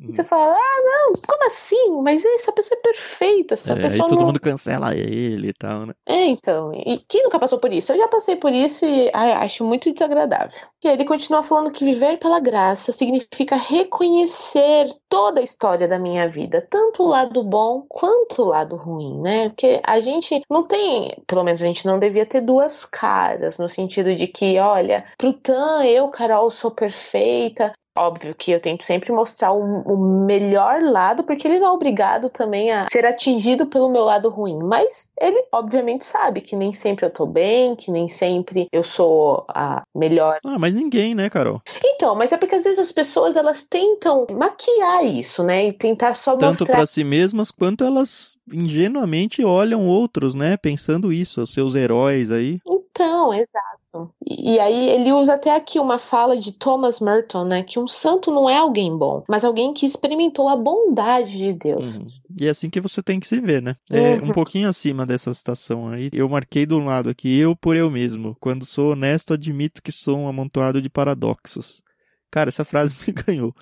[0.01, 0.09] Uhum.
[0.09, 2.01] Você fala, ah, não, como assim?
[2.03, 3.55] Mas essa pessoa é perfeita.
[3.55, 4.27] Essa é, pessoa aí todo não...
[4.27, 5.95] mundo cancela ele e tal, né?
[6.07, 6.73] É, então.
[6.73, 7.93] E quem nunca passou por isso?
[7.93, 10.57] Eu já passei por isso e ah, acho muito desagradável.
[10.83, 15.99] E aí ele continua falando que viver pela graça significa reconhecer toda a história da
[15.99, 19.49] minha vida, tanto o lado bom quanto o lado ruim, né?
[19.49, 23.69] Porque a gente não tem, pelo menos a gente não devia ter duas caras, no
[23.69, 29.13] sentido de que, olha, pro Tan, eu, Carol, sou perfeita, Óbvio que eu tento sempre
[29.13, 33.91] mostrar o, o, melhor lado, porque ele não é obrigado também a ser atingido pelo
[33.91, 34.59] meu lado ruim.
[34.63, 39.45] Mas ele, obviamente, sabe que nem sempre eu tô bem, que nem sempre eu sou
[39.49, 40.39] a melhor.
[40.47, 41.61] Ah, mas ninguém, né, Carol?
[41.85, 45.67] Então, mas é porque às vezes as pessoas elas tentam maquiar isso, né?
[45.67, 46.67] E tentar só Tanto mostrar.
[46.67, 50.57] Tanto para si mesmas quanto elas ingenuamente olham outros, né?
[50.57, 52.59] Pensando isso, os seus heróis aí.
[52.65, 52.85] Então,
[53.33, 54.15] exato.
[54.27, 57.63] E aí ele usa até aqui uma fala de Thomas Merton, né?
[57.63, 61.97] Que um santo não é alguém bom, mas alguém que experimentou a bondade de Deus.
[61.97, 62.07] Uhum.
[62.39, 63.77] E é assim que você tem que se ver, né?
[63.91, 64.27] É, uhum.
[64.27, 68.37] Um pouquinho acima dessa citação aí, eu marquei do lado aqui, eu por eu mesmo.
[68.41, 71.83] Quando sou honesto, admito que sou um amontoado de paradoxos.
[72.31, 73.55] Cara, essa frase me ganhou.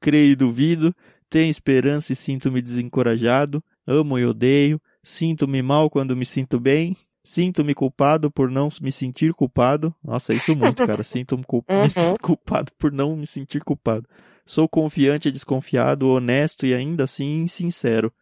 [0.00, 0.94] Creio e duvido,
[1.28, 7.74] tenho esperança e sinto-me desencorajado, amo e odeio, sinto-me mal quando me sinto bem, Sinto-me
[7.74, 9.94] culpado por não me sentir culpado.
[10.02, 11.02] Nossa, isso muito, cara.
[11.04, 11.88] Sinto-me uhum.
[11.88, 14.08] sinto culpado por não me sentir culpado.
[14.46, 18.12] Sou confiante e desconfiado, honesto e ainda assim sincero.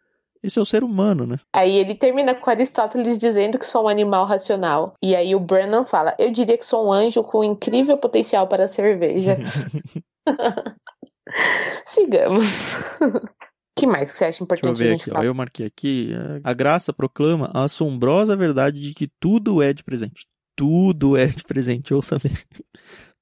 [0.41, 1.37] Esse é o ser humano, né?
[1.53, 4.93] Aí ele termina com Aristóteles dizendo que sou um animal racional.
[5.01, 8.65] E aí o Brennan fala: Eu diria que sou um anjo com incrível potencial para
[8.65, 9.37] a cerveja.
[11.85, 12.45] Sigamos
[13.79, 16.13] que mais você acha importante Deixa eu ver aqui, ó, eu marquei aqui.
[16.13, 20.25] É, a graça proclama a assombrosa verdade de que tudo é de presente.
[20.55, 22.33] Tudo é de presente, ouça bem.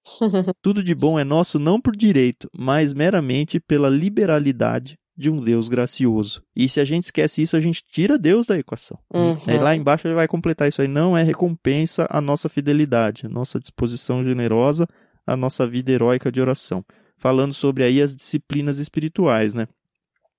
[0.62, 5.68] tudo de bom é nosso não por direito, mas meramente pela liberalidade de um Deus
[5.68, 6.44] gracioso.
[6.56, 9.00] E se a gente esquece isso, a gente tira Deus da equação.
[9.12, 9.36] Uhum.
[9.48, 10.88] Aí lá embaixo ele vai completar isso aí.
[10.88, 14.88] Não é recompensa a nossa fidelidade, a nossa disposição generosa,
[15.26, 16.86] a nossa vida heróica de oração.
[17.18, 19.68] Falando sobre aí as disciplinas espirituais, né?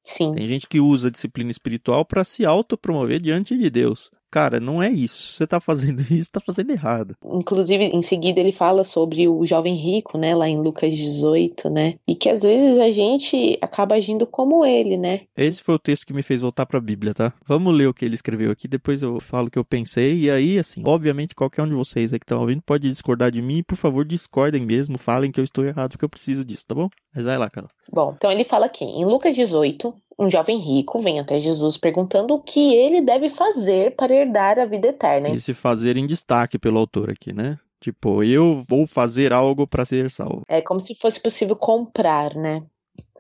[0.08, 0.32] Sim.
[0.32, 4.10] Tem gente que usa a disciplina espiritual para se autopromover diante de Deus.
[4.30, 5.20] Cara, não é isso.
[5.20, 7.16] Se você tá fazendo isso, tá fazendo errado.
[7.24, 10.34] Inclusive, em seguida, ele fala sobre o jovem rico, né?
[10.34, 11.94] Lá em Lucas 18, né?
[12.06, 15.22] E que às vezes a gente acaba agindo como ele, né?
[15.36, 17.32] Esse foi o texto que me fez voltar pra Bíblia, tá?
[17.46, 20.20] Vamos ler o que ele escreveu aqui, depois eu falo o que eu pensei.
[20.20, 23.40] E aí, assim, obviamente, qualquer um de vocês aí que estão ouvindo pode discordar de
[23.40, 23.62] mim.
[23.62, 24.98] Por favor, discordem mesmo.
[24.98, 26.88] Falem que eu estou errado, porque eu preciso disso, tá bom?
[27.14, 27.70] Mas vai lá, Carol.
[27.90, 32.34] Bom, então ele fala aqui, em Lucas 18, um jovem rico vem até Jesus perguntando
[32.34, 35.28] o que ele deve fazer para herdar a vida eterna.
[35.28, 37.58] E se fazer em destaque pelo autor aqui, né?
[37.80, 40.42] Tipo, eu vou fazer algo para ser salvo.
[40.48, 42.64] É como se fosse possível comprar, né?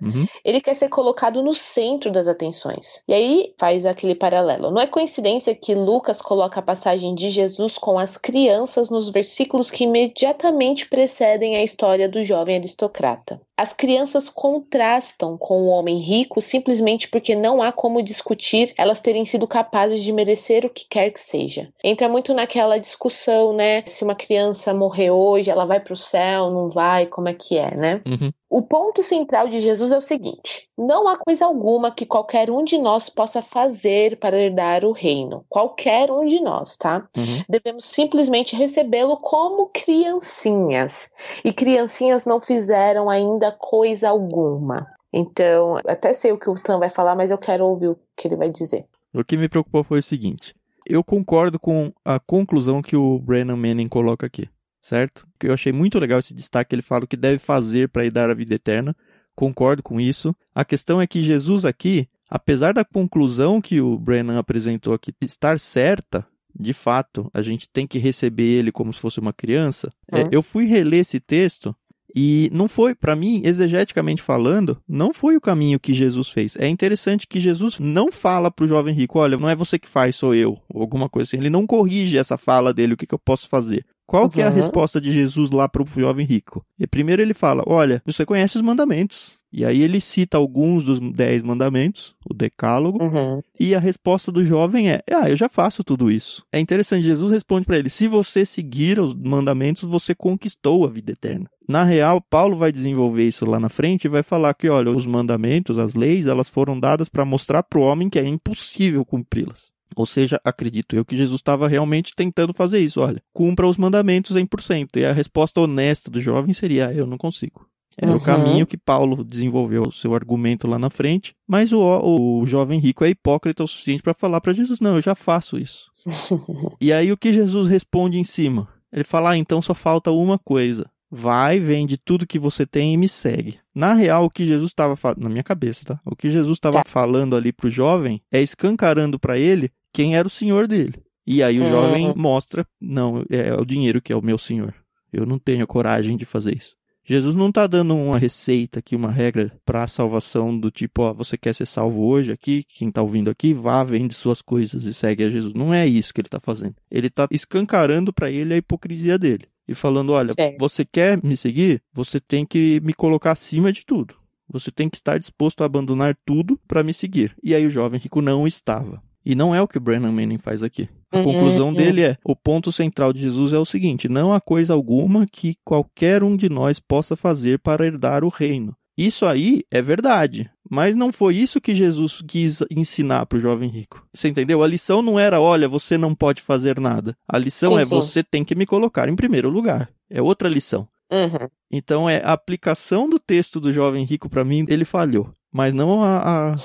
[0.02, 0.26] Uhum.
[0.44, 3.02] Ele quer ser colocado no centro das atenções.
[3.06, 4.70] E aí faz aquele paralelo.
[4.70, 9.70] Não é coincidência que Lucas coloca a passagem de Jesus com as crianças nos versículos
[9.70, 13.40] que imediatamente precedem a história do jovem aristocrata.
[13.56, 19.26] As crianças contrastam com o homem rico simplesmente porque não há como discutir elas terem
[19.26, 21.68] sido capazes de merecer o que quer que seja.
[21.82, 23.82] Entra muito naquela discussão, né?
[23.86, 27.58] Se uma criança morrer hoje, ela vai para o céu, não vai, como é que
[27.58, 28.00] é, né?
[28.06, 28.30] Uhum.
[28.50, 32.64] O ponto central de Jesus é o seguinte: não há coisa alguma que qualquer um
[32.64, 35.44] de nós possa fazer para herdar o reino.
[35.48, 37.08] Qualquer um de nós, tá?
[37.16, 37.42] Uhum.
[37.48, 41.10] Devemos simplesmente recebê-lo como criancinhas.
[41.44, 44.86] E criancinhas não fizeram ainda coisa alguma.
[45.12, 48.28] Então, até sei o que o Tan vai falar, mas eu quero ouvir o que
[48.28, 48.86] ele vai dizer.
[49.14, 50.54] O que me preocupou foi o seguinte:
[50.88, 54.48] eu concordo com a conclusão que o Brennan Manning coloca aqui,
[54.80, 55.26] certo?
[55.42, 56.74] Eu achei muito legal esse destaque.
[56.74, 58.96] Ele fala o que deve fazer para ir dar a vida eterna.
[59.38, 60.34] Concordo com isso.
[60.52, 65.60] A questão é que Jesus aqui, apesar da conclusão que o Brennan apresentou aqui estar
[65.60, 66.26] certa,
[66.58, 69.92] de fato, a gente tem que receber ele como se fosse uma criança.
[70.12, 70.18] Hum.
[70.18, 71.72] É, eu fui reler esse texto
[72.12, 76.56] e não foi, para mim, exegeticamente falando, não foi o caminho que Jesus fez.
[76.56, 80.16] É interessante que Jesus não fala pro jovem rico, olha, não é você que faz,
[80.16, 81.36] sou eu, ou alguma coisa assim.
[81.36, 83.86] Ele não corrige essa fala dele, o que, que eu posso fazer.
[84.08, 84.30] Qual uhum.
[84.30, 86.64] que é a resposta de Jesus lá pro jovem rico?
[86.78, 89.38] E primeiro ele fala, olha, você conhece os mandamentos.
[89.52, 93.42] E aí ele cita alguns dos dez mandamentos, o decálogo, uhum.
[93.58, 96.44] e a resposta do jovem é: Ah, eu já faço tudo isso.
[96.52, 101.12] É interessante, Jesus responde para ele: Se você seguir os mandamentos, você conquistou a vida
[101.12, 101.48] eterna.
[101.66, 105.06] Na real, Paulo vai desenvolver isso lá na frente e vai falar que, olha, os
[105.06, 109.72] mandamentos, as leis, elas foram dadas para mostrar para o homem que é impossível cumpri-las.
[109.96, 113.00] Ou seja, acredito eu que Jesus estava realmente tentando fazer isso.
[113.00, 114.96] Olha, cumpra os mandamentos 100%.
[114.96, 117.66] E a resposta honesta do jovem seria: ah, eu não consigo.
[118.00, 118.18] Era uhum.
[118.18, 122.78] o caminho que Paulo desenvolveu o seu argumento lá na frente, mas o, o jovem
[122.78, 125.90] rico é hipócrita o suficiente para falar para Jesus: Não, eu já faço isso.
[126.80, 128.68] e aí o que Jesus responde em cima?
[128.92, 130.88] Ele fala: ah, então só falta uma coisa.
[131.10, 133.58] Vai, vende tudo que você tem e me segue.
[133.74, 136.00] Na real, o que Jesus estava falando, na minha cabeça, tá?
[136.04, 136.90] O que Jesus estava tá.
[136.90, 140.94] falando ali pro jovem é escancarando para ele quem era o senhor dele.
[141.26, 141.70] E aí o uhum.
[141.70, 144.72] jovem mostra: não, é o dinheiro que é o meu senhor.
[145.12, 146.76] Eu não tenho coragem de fazer isso.
[147.04, 151.12] Jesus não está dando uma receita aqui, uma regra para a salvação do tipo, ó,
[151.12, 154.94] você quer ser salvo hoje aqui, quem está ouvindo aqui, vá, vende suas coisas e
[154.94, 155.52] segue a Jesus.
[155.54, 156.76] Não é isso que ele está fazendo.
[156.90, 161.82] Ele está escancarando para ele a hipocrisia dele e falando, olha, você quer me seguir?
[161.92, 164.14] Você tem que me colocar acima de tudo.
[164.50, 167.34] Você tem que estar disposto a abandonar tudo para me seguir.
[167.42, 169.02] E aí o jovem rico não estava.
[169.24, 170.88] E não é o que o Brennan Manning faz aqui.
[171.12, 171.74] A uhum, conclusão uhum.
[171.74, 175.56] dele é: o ponto central de Jesus é o seguinte: não há coisa alguma que
[175.64, 178.74] qualquer um de nós possa fazer para herdar o reino.
[178.96, 183.70] Isso aí é verdade, mas não foi isso que Jesus quis ensinar para o jovem
[183.70, 184.04] rico.
[184.12, 184.60] Você entendeu?
[184.60, 187.16] A lição não era, olha, você não pode fazer nada.
[187.28, 187.90] A lição sim, é, sim.
[187.90, 189.88] você tem que me colocar em primeiro lugar.
[190.10, 190.88] É outra lição.
[191.12, 191.48] Uhum.
[191.70, 195.32] Então é a aplicação do texto do jovem rico para mim, ele falhou.
[195.52, 196.52] Mas não a.
[196.52, 196.54] a...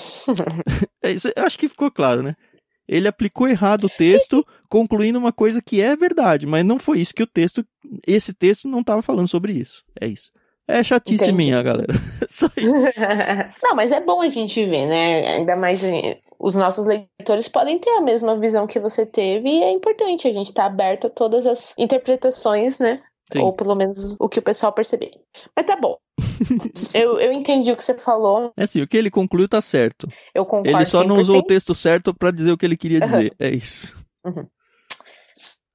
[1.05, 2.33] É, acho que ficou claro, né?
[2.87, 7.13] ele aplicou errado o texto, concluindo uma coisa que é verdade, mas não foi isso
[7.13, 7.65] que o texto,
[8.05, 9.83] esse texto não estava falando sobre isso.
[9.99, 10.31] É isso.
[10.67, 11.37] É chatice Entendi.
[11.37, 11.93] minha, galera.
[12.29, 12.99] Só isso.
[13.61, 15.27] não, mas é bom a gente ver, né?
[15.35, 19.63] Ainda mais eh, os nossos leitores podem ter a mesma visão que você teve e
[19.63, 22.99] é importante a gente estar tá aberto a todas as interpretações, né?
[23.33, 23.39] Sim.
[23.39, 25.11] Ou pelo menos o que o pessoal perceber.
[25.55, 25.97] Mas tá bom.
[26.93, 28.53] eu, eu entendi o que você falou.
[28.55, 30.07] É assim, o que ele concluiu tá certo.
[30.33, 30.77] Eu concordo.
[30.77, 33.31] Ele só não usou o texto certo para dizer o que ele queria dizer.
[33.31, 33.47] Uhum.
[33.47, 33.97] É isso.
[34.25, 34.47] Uhum.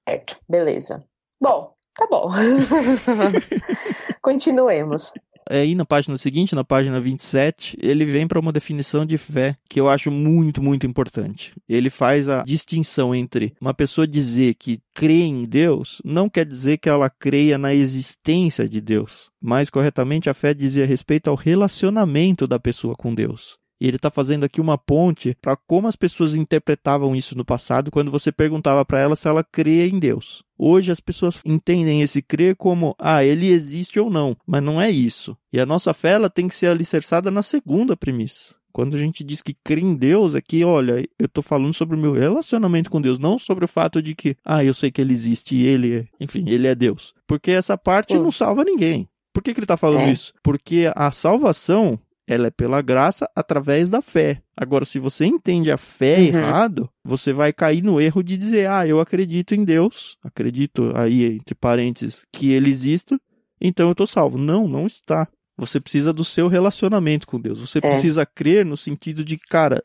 [0.09, 1.05] Certo, beleza.
[1.41, 2.31] Bom, tá bom.
[4.23, 5.13] Continuemos
[5.49, 9.81] aí na página seguinte, na página 27, ele vem para uma definição de fé que
[9.81, 11.53] eu acho muito, muito importante.
[11.69, 16.79] Ele faz a distinção entre uma pessoa dizer que crê em Deus não quer dizer
[16.79, 19.31] que ela creia na existência de Deus.
[19.41, 23.57] Mais corretamente, a fé dizia respeito ao relacionamento da pessoa com Deus.
[23.81, 27.91] E ele está fazendo aqui uma ponte para como as pessoas interpretavam isso no passado,
[27.91, 30.43] quando você perguntava para ela se ela cria em Deus.
[30.59, 34.91] Hoje as pessoas entendem esse crer como, ah, ele existe ou não, mas não é
[34.91, 35.37] isso.
[35.53, 38.59] E a nossa fé ela tem que ser alicerçada na segunda premissa.
[38.73, 41.97] Quando a gente diz que crê em Deus, é que, olha, eu estou falando sobre
[41.97, 45.01] o meu relacionamento com Deus, não sobre o fato de que, ah, eu sei que
[45.01, 47.15] ele existe e ele é, enfim, ele é Deus.
[47.27, 49.09] Porque essa parte não salva ninguém.
[49.33, 50.13] Por que, que ele está falando é.
[50.13, 50.33] isso?
[50.43, 54.43] Porque a salvação ela é pela graça através da fé.
[54.55, 56.27] Agora, se você entende a fé uhum.
[56.27, 61.25] errado, você vai cair no erro de dizer, ah, eu acredito em Deus, acredito aí,
[61.25, 63.19] entre parênteses, que ele existe,
[63.59, 64.37] então eu estou salvo.
[64.37, 65.27] Não, não está.
[65.57, 67.61] Você precisa do seu relacionamento com Deus.
[67.61, 67.81] Você é.
[67.81, 69.83] precisa crer no sentido de, cara,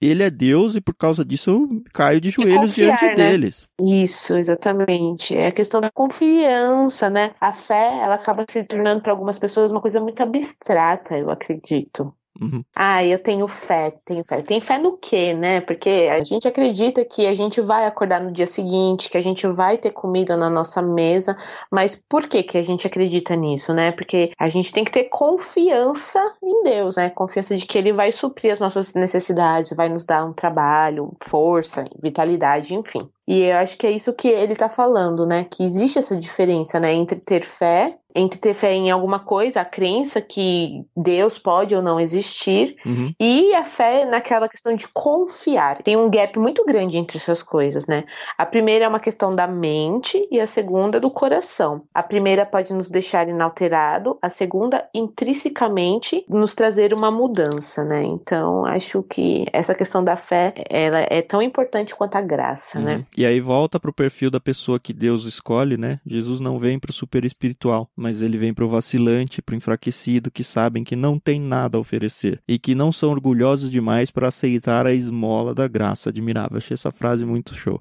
[0.00, 3.14] ele é Deus e por causa disso eu caio de joelhos confiar, diante né?
[3.14, 3.68] deles.
[3.80, 5.36] Isso, exatamente.
[5.36, 7.34] É a questão da confiança, né?
[7.40, 12.14] A fé, ela acaba se tornando para algumas pessoas uma coisa muito abstrata, eu acredito.
[12.40, 12.62] Uhum.
[12.74, 14.42] Ah, eu tenho fé, tenho fé.
[14.42, 15.60] Tem fé no quê, né?
[15.62, 19.46] Porque a gente acredita que a gente vai acordar no dia seguinte, que a gente
[19.46, 21.36] vai ter comida na nossa mesa,
[21.70, 23.90] mas por que que a gente acredita nisso, né?
[23.92, 27.08] Porque a gente tem que ter confiança em Deus, né?
[27.08, 31.84] Confiança de que Ele vai suprir as nossas necessidades, vai nos dar um trabalho, força,
[32.02, 33.10] vitalidade, enfim.
[33.26, 35.44] E eu acho que é isso que ele está falando, né?
[35.44, 36.92] Que existe essa diferença, né?
[36.92, 41.82] Entre ter fé entre ter fé em alguma coisa, a crença que Deus pode ou
[41.82, 43.12] não existir, uhum.
[43.20, 45.82] e a fé naquela questão de confiar.
[45.82, 48.04] Tem um gap muito grande entre essas coisas, né?
[48.38, 51.82] A primeira é uma questão da mente e a segunda do coração.
[51.92, 58.02] A primeira pode nos deixar inalterado, a segunda intrinsecamente nos trazer uma mudança, né?
[58.02, 62.92] Então, acho que essa questão da fé, ela é tão importante quanto a graça, né?
[62.92, 62.98] uhum.
[62.98, 63.06] né?
[63.18, 65.98] E aí volta pro perfil da pessoa que Deus escolhe, né?
[66.04, 70.30] Jesus não vem pro super espiritual, mas ele vem para o vacilante, para o enfraquecido,
[70.30, 74.28] que sabem que não tem nada a oferecer e que não são orgulhosos demais para
[74.28, 76.58] aceitar a esmola da graça admirável.
[76.58, 77.80] Achei essa frase muito show.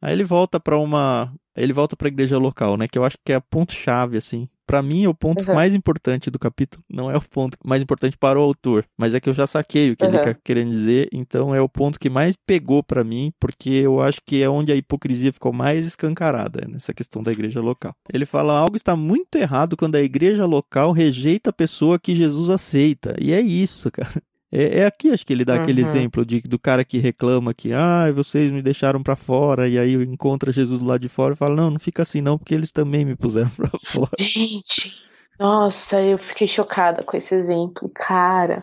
[0.00, 3.16] Aí ele volta para uma, ele volta para a igreja local, né, que eu acho
[3.24, 5.54] que é a ponto chave assim para mim é o ponto uhum.
[5.54, 6.82] mais importante do capítulo.
[6.90, 9.92] Não é o ponto mais importante para o autor, mas é que eu já saquei
[9.92, 10.12] o que uhum.
[10.12, 14.00] ele quer querendo dizer, então é o ponto que mais pegou para mim, porque eu
[14.00, 17.94] acho que é onde a hipocrisia ficou mais escancarada, nessa questão da igreja local.
[18.12, 22.50] Ele fala algo está muito errado quando a igreja local rejeita a pessoa que Jesus
[22.50, 23.14] aceita.
[23.20, 24.20] E é isso, cara.
[24.50, 25.62] É, é, aqui, acho que ele dá uhum.
[25.62, 29.78] aquele exemplo de, do cara que reclama que, ah, vocês me deixaram para fora, e
[29.78, 32.70] aí encontra Jesus lado de fora e fala, não, não fica assim não, porque eles
[32.70, 34.10] também me puseram para fora.
[34.18, 34.92] Gente,
[35.38, 38.62] Nossa, eu fiquei chocada com esse exemplo, cara.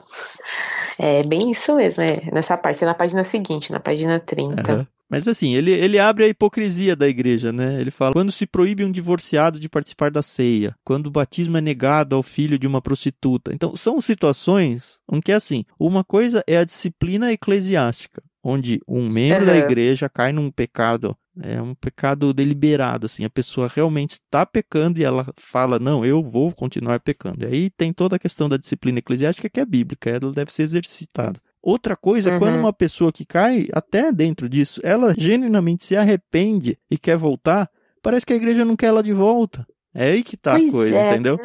[0.99, 4.73] É bem isso mesmo, é nessa parte, é na página seguinte, na página 30.
[4.73, 4.85] Uhum.
[5.09, 7.79] Mas assim, ele, ele abre a hipocrisia da igreja, né?
[7.79, 11.61] Ele fala: quando se proíbe um divorciado de participar da ceia, quando o batismo é
[11.61, 13.53] negado ao filho de uma prostituta.
[13.53, 19.41] Então, são situações em que, assim, uma coisa é a disciplina eclesiástica, onde um membro
[19.41, 19.45] uhum.
[19.45, 23.25] da igreja cai num pecado é um pecado deliberado, assim.
[23.25, 27.45] A pessoa realmente está pecando e ela fala, não, eu vou continuar pecando.
[27.45, 30.63] E aí tem toda a questão da disciplina eclesiástica que é bíblica, ela deve ser
[30.63, 31.39] exercitada.
[31.61, 32.59] Outra coisa é quando uhum.
[32.59, 37.69] uma pessoa que cai até dentro disso, ela genuinamente se arrepende e quer voltar,
[38.01, 39.65] parece que a igreja não quer ela de volta.
[39.95, 41.11] É aí que tá pois a coisa, é.
[41.11, 41.39] entendeu?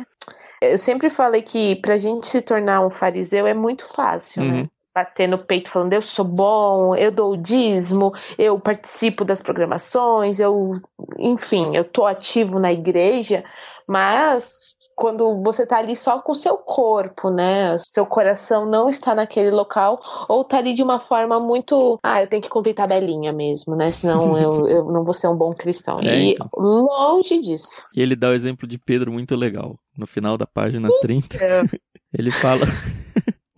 [0.60, 4.48] Eu sempre falei que pra gente se tornar um fariseu é muito fácil, né?
[4.48, 4.62] uhum.
[4.62, 4.68] né?
[4.94, 10.40] Bater no peito falando, eu sou bom, eu dou o dízimo, eu participo das programações,
[10.40, 10.80] eu,
[11.18, 13.44] enfim, eu tô ativo na igreja,
[13.88, 17.78] mas quando você tá ali só com o seu corpo, né?
[17.78, 21.98] Seu coração não está naquele local, ou tá ali de uma forma muito.
[22.02, 23.90] Ah, eu tenho que cumprir tabelinha mesmo, né?
[23.90, 26.00] Senão eu, eu não vou ser um bom cristão.
[26.00, 26.50] É, e então.
[26.54, 27.82] longe disso.
[27.94, 29.78] E ele dá o exemplo de Pedro muito legal.
[29.96, 31.38] No final da página 30,
[32.12, 32.66] ele fala.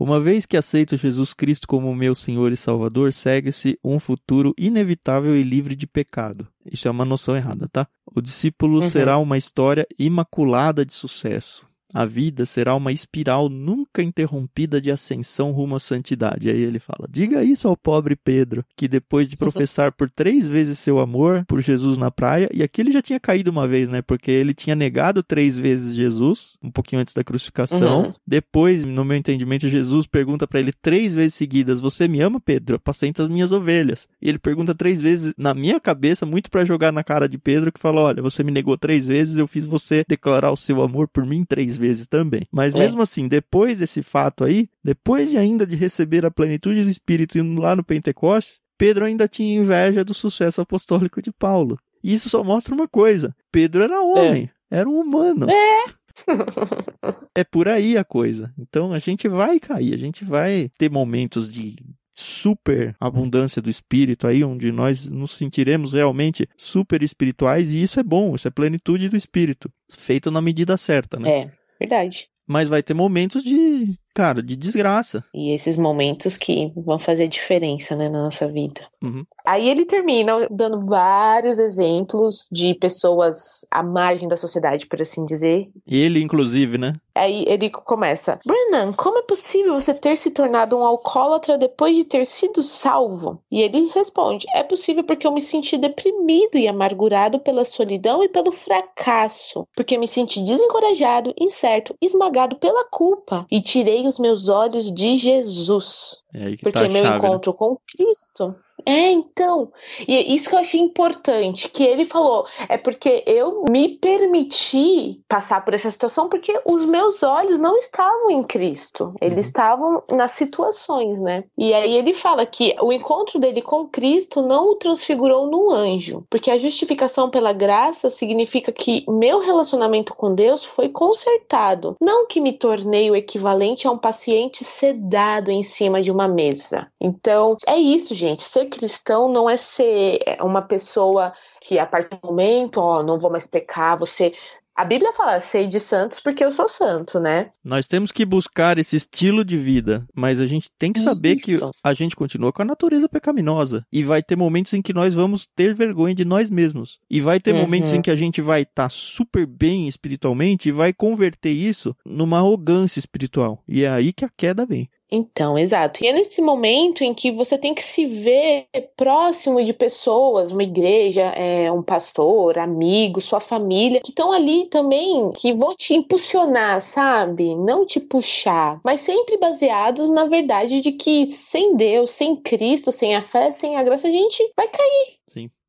[0.01, 5.37] Uma vez que aceito Jesus Cristo como meu Senhor e Salvador, segue-se um futuro inevitável
[5.37, 6.49] e livre de pecado.
[6.65, 7.87] Isso é uma noção errada, tá?
[8.07, 8.89] O discípulo uhum.
[8.89, 11.69] será uma história imaculada de sucesso.
[11.93, 16.49] A vida será uma espiral nunca interrompida de ascensão rumo à santidade.
[16.49, 20.79] Aí ele fala: Diga isso ao pobre Pedro, que depois de professar por três vezes
[20.79, 24.03] seu amor por Jesus na praia, e aqui ele já tinha caído uma vez, né?
[24.03, 28.03] Porque ele tinha negado três vezes Jesus, um pouquinho antes da crucificação.
[28.03, 28.13] Uhum.
[28.27, 32.77] Depois, no meu entendimento, Jesus pergunta para ele três vezes seguidas: Você me ama, Pedro?
[32.77, 34.09] Apacenta as minhas ovelhas.
[34.23, 37.73] E ele pergunta três vezes, na minha cabeça, muito para jogar na cara de Pedro,
[37.73, 41.09] que fala: Olha, você me negou três vezes, eu fiz você declarar o seu amor
[41.09, 42.47] por mim três vezes também.
[42.53, 42.79] Mas é.
[42.79, 47.39] mesmo assim, depois desse fato aí, depois de ainda de receber a plenitude do Espírito
[47.39, 51.77] indo lá no Pentecostes, Pedro ainda tinha inveja do sucesso apostólico de Paulo.
[52.05, 54.79] E isso só mostra uma coisa: Pedro era homem, é.
[54.79, 55.51] era um humano.
[55.51, 55.85] É.
[57.35, 58.53] é por aí a coisa.
[58.59, 61.77] Então a gente vai cair, a gente vai ter momentos de
[62.13, 68.03] super abundância do espírito aí, onde nós nos sentiremos realmente super espirituais, e isso é
[68.03, 71.31] bom, isso é plenitude do espírito, feito na medida certa, né?
[71.31, 72.29] É, verdade.
[72.47, 75.25] Mas vai ter momentos de cara, de desgraça.
[75.35, 78.87] E esses momentos que vão fazer diferença, né, na nossa vida.
[79.03, 79.25] Uhum.
[79.45, 85.69] Aí ele termina dando vários exemplos de pessoas à margem da sociedade, por assim dizer.
[85.87, 86.93] Ele, inclusive, né?
[87.15, 92.05] Aí ele começa: Brennan, como é possível você ter se tornado um alcoólatra depois de
[92.05, 93.43] ter sido salvo?
[93.51, 98.29] E ele responde: É possível porque eu me senti deprimido e amargurado pela solidão e
[98.29, 99.67] pelo fracasso.
[99.75, 103.47] Porque me senti desencorajado, incerto, esmagado pela culpa.
[103.51, 106.17] E tirei os meus olhos de Jesus.
[106.35, 107.17] É porque tá meu chave, né?
[107.17, 107.59] encontro né?
[107.59, 108.55] com Cristo
[108.87, 109.73] é, então.
[110.07, 115.21] E é isso que eu achei importante, que ele falou, é porque eu me permiti
[115.29, 119.41] passar por essa situação porque os meus olhos não estavam em Cristo, eles uhum.
[119.41, 121.45] estavam nas situações, né?
[121.57, 126.25] E aí ele fala que o encontro dele com Cristo não o transfigurou no anjo,
[126.31, 132.41] porque a justificação pela graça significa que meu relacionamento com Deus foi consertado, não que
[132.41, 136.89] me tornei o equivalente a um paciente sedado em cima de uma mesa.
[137.01, 138.43] Então, é isso, gente.
[138.43, 143.31] Ser cristão não é ser uma pessoa que a partir do momento, ó, não vou
[143.31, 144.33] mais pecar, você
[144.81, 147.51] a Bíblia fala, sei de santos porque eu sou santo, né?
[147.63, 151.45] Nós temos que buscar esse estilo de vida, mas a gente tem que saber Isso.
[151.45, 153.85] que a gente continua com a natureza pecaminosa.
[153.93, 156.99] E vai ter momentos em que nós vamos ter vergonha de nós mesmos.
[157.11, 157.61] E vai ter uhum.
[157.61, 161.95] momentos em que a gente vai estar tá super bem espiritualmente e vai converter isso
[162.03, 163.63] numa arrogância espiritual.
[163.69, 164.89] E é aí que a queda vem.
[165.11, 166.05] Então, exato.
[166.05, 170.63] E é nesse momento em que você tem que se ver próximo de pessoas, uma
[170.63, 176.81] igreja, é, um pastor, amigo, sua família, que estão ali também, que vão te impulsionar,
[176.81, 177.55] sabe?
[177.57, 183.17] Não te puxar, mas sempre baseados na verdade de que sem Deus, sem Cristo, sem
[183.17, 185.20] a fé, sem a graça, a gente vai cair.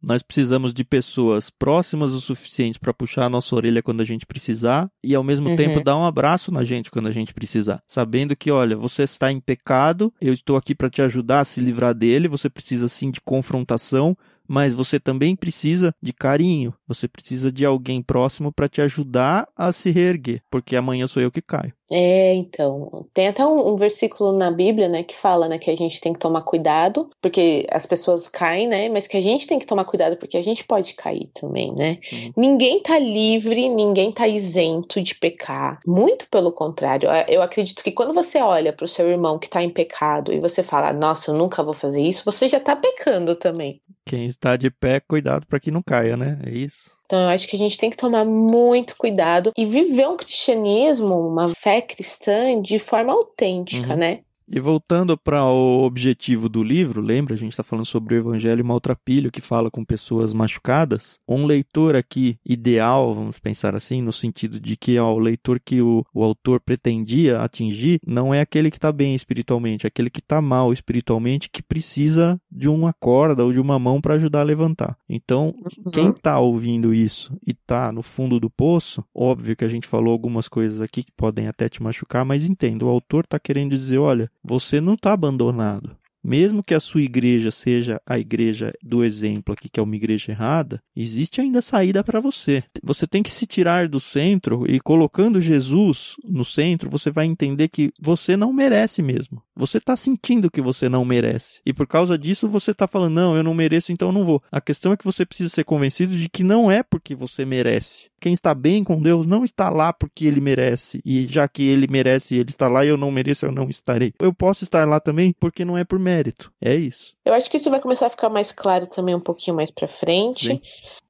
[0.02, 4.26] Nós precisamos de pessoas próximas o suficiente para puxar a nossa orelha quando a gente
[4.26, 5.56] precisar e ao mesmo uhum.
[5.56, 9.32] tempo dar um abraço na gente quando a gente precisar, sabendo que, olha, você está
[9.32, 13.12] em pecado, eu estou aqui para te ajudar a se livrar dele, você precisa sim
[13.12, 18.82] de confrontação, mas você também precisa de carinho, Você precisa de alguém próximo para te
[18.82, 21.74] ajudar a se reerguer, porque amanhã sou eu que caio.
[21.94, 25.76] É, então, tem até um, um, versículo na Bíblia, né, que fala, né, que a
[25.76, 29.60] gente tem que tomar cuidado, porque as pessoas caem, né, mas que a gente tem
[29.60, 31.98] que tomar cuidado porque a gente pode cair também, né?
[32.38, 35.80] Ninguém tá livre, ninguém tá isento de pecar.
[35.86, 37.10] Muito pelo contrário.
[37.28, 40.40] Eu acredito que quando você olha para o seu irmão que tá em pecado e
[40.40, 43.82] você fala, nossa, eu nunca vou fazer isso, você já tá pecando também.
[44.06, 46.40] Quem está de pé, cuidado para que não caia, né?
[46.46, 46.81] É isso.
[47.06, 51.28] Então, eu acho que a gente tem que tomar muito cuidado e viver um cristianismo,
[51.28, 53.98] uma fé cristã de forma autêntica, uhum.
[53.98, 54.22] né?
[54.54, 57.34] E voltando para o objetivo do livro, lembra?
[57.34, 61.22] A gente está falando sobre o Evangelho Maltrapilho, que fala com pessoas machucadas.
[61.26, 65.82] Um leitor aqui ideal, vamos pensar assim, no sentido de que ó, o leitor que
[65.82, 70.20] o, o autor pretendia atingir não é aquele que está bem espiritualmente, é aquele que
[70.20, 74.44] está mal espiritualmente, que precisa de uma corda ou de uma mão para ajudar a
[74.44, 74.98] levantar.
[75.08, 75.92] Então, uhum.
[75.92, 80.12] quem está ouvindo isso e está no fundo do poço, óbvio que a gente falou
[80.12, 83.98] algumas coisas aqui que podem até te machucar, mas entenda, o autor está querendo dizer,
[83.98, 85.96] olha, você não está abandonado.
[86.24, 90.32] Mesmo que a sua igreja seja a igreja do exemplo aqui, que é uma igreja
[90.32, 92.64] errada, existe ainda saída para você.
[92.84, 97.70] Você tem que se tirar do centro e colocando Jesus no centro, você vai entender
[97.70, 99.42] que você não merece mesmo.
[99.62, 101.62] Você está sentindo que você não merece.
[101.64, 104.42] E por causa disso você está falando, não, eu não mereço, então eu não vou.
[104.52, 108.10] A questão é que você precisa ser convencido de que não é porque você merece.
[108.20, 111.00] Quem está bem com Deus não está lá porque ele merece.
[111.06, 114.12] E já que ele merece, ele está lá e eu não mereço, eu não estarei.
[114.20, 116.52] Eu posso estar lá também porque não é por mérito.
[116.60, 117.14] É isso.
[117.24, 119.88] Eu acho que isso vai começar a ficar mais claro também um pouquinho mais para
[119.88, 120.48] frente.
[120.48, 120.62] Sim.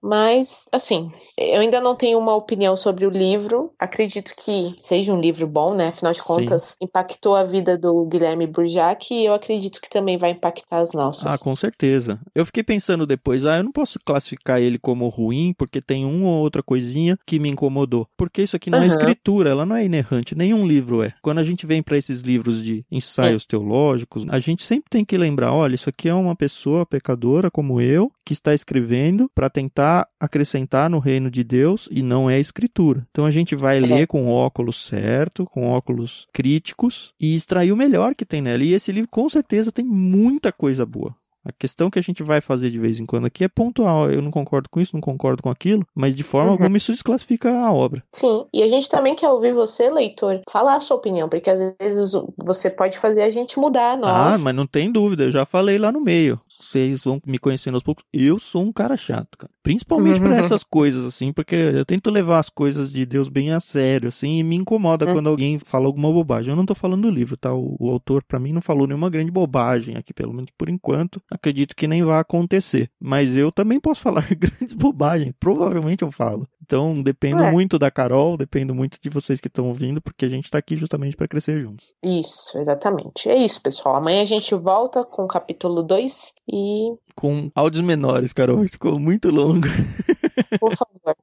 [0.02, 3.72] Mas, assim, eu ainda não tenho uma opinião sobre o livro.
[3.78, 5.90] Acredito que seja um livro bom, né?
[5.90, 6.76] Afinal de contas, Sim.
[6.86, 11.28] impactou a vida do Guilherme Burjac e eu acredito que também vai impactar as nossas.
[11.28, 12.20] Ah, com certeza.
[12.34, 16.30] Eu fiquei pensando depois, ah, eu não posso classificar ele como ruim porque tem uma
[16.30, 18.08] ou outra coisinha que me incomodou.
[18.18, 18.86] Porque isso aqui não uhum.
[18.86, 21.14] é escritura, ela não é inerrante, nenhum livro é.
[21.22, 23.48] Quando a gente vem para esses livros de ensaios é.
[23.48, 27.80] teológicos, a gente sempre tem que lembrar, olha, isso aqui é uma pessoa pecadora como
[27.80, 33.06] eu que está escrevendo para tentar acrescentar no reino de Deus e não é escritura.
[33.12, 33.80] Então a gente vai é.
[33.80, 38.64] ler com óculos certo, com óculos críticos e extrair o melhor que tem nela.
[38.64, 41.16] E esse livro com certeza tem muita coisa boa.
[41.44, 44.12] A questão que a gente vai fazer de vez em quando aqui é pontual.
[44.12, 46.54] Eu não concordo com isso, não concordo com aquilo, mas de forma uhum.
[46.54, 48.04] alguma isso desclassifica a obra.
[48.12, 51.76] Sim, e a gente também quer ouvir você, leitor, falar a sua opinião, porque às
[51.80, 53.98] vezes você pode fazer a gente mudar.
[53.98, 54.12] Nós.
[54.12, 57.76] Ah, mas não tem dúvida, eu já falei lá no meio vocês vão me conhecendo
[57.76, 59.52] aos poucos, eu sou um cara chato, cara.
[59.64, 63.60] Principalmente para essas coisas, assim, porque eu tento levar as coisas de Deus bem a
[63.60, 65.14] sério, assim, e me incomoda é.
[65.14, 66.52] quando alguém fala alguma bobagem.
[66.52, 67.54] Eu não tô falando do livro, tá?
[67.54, 71.22] O, o autor, para mim, não falou nenhuma grande bobagem aqui, pelo menos por enquanto.
[71.32, 72.90] Acredito que nem vai acontecer.
[73.00, 75.34] Mas eu também posso falar grandes bobagens.
[75.40, 76.46] Provavelmente eu falo.
[76.62, 77.52] Então, dependo é.
[77.52, 80.76] muito da Carol, dependo muito de vocês que estão ouvindo, porque a gente tá aqui
[80.76, 81.94] justamente para crescer juntos.
[82.04, 83.30] Isso, exatamente.
[83.30, 83.96] É isso, pessoal.
[83.96, 86.94] Amanhã a gente volta com o capítulo 2 e.
[87.16, 88.68] Com áudios menores, Carol.
[88.68, 89.68] Ficou muito longo.
[90.60, 91.16] Por favor.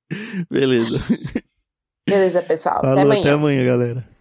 [0.50, 0.98] Beleza.
[2.08, 2.80] Beleza, pessoal.
[2.80, 3.20] Falou, até amanhã.
[3.20, 4.18] Até amanhã, galera.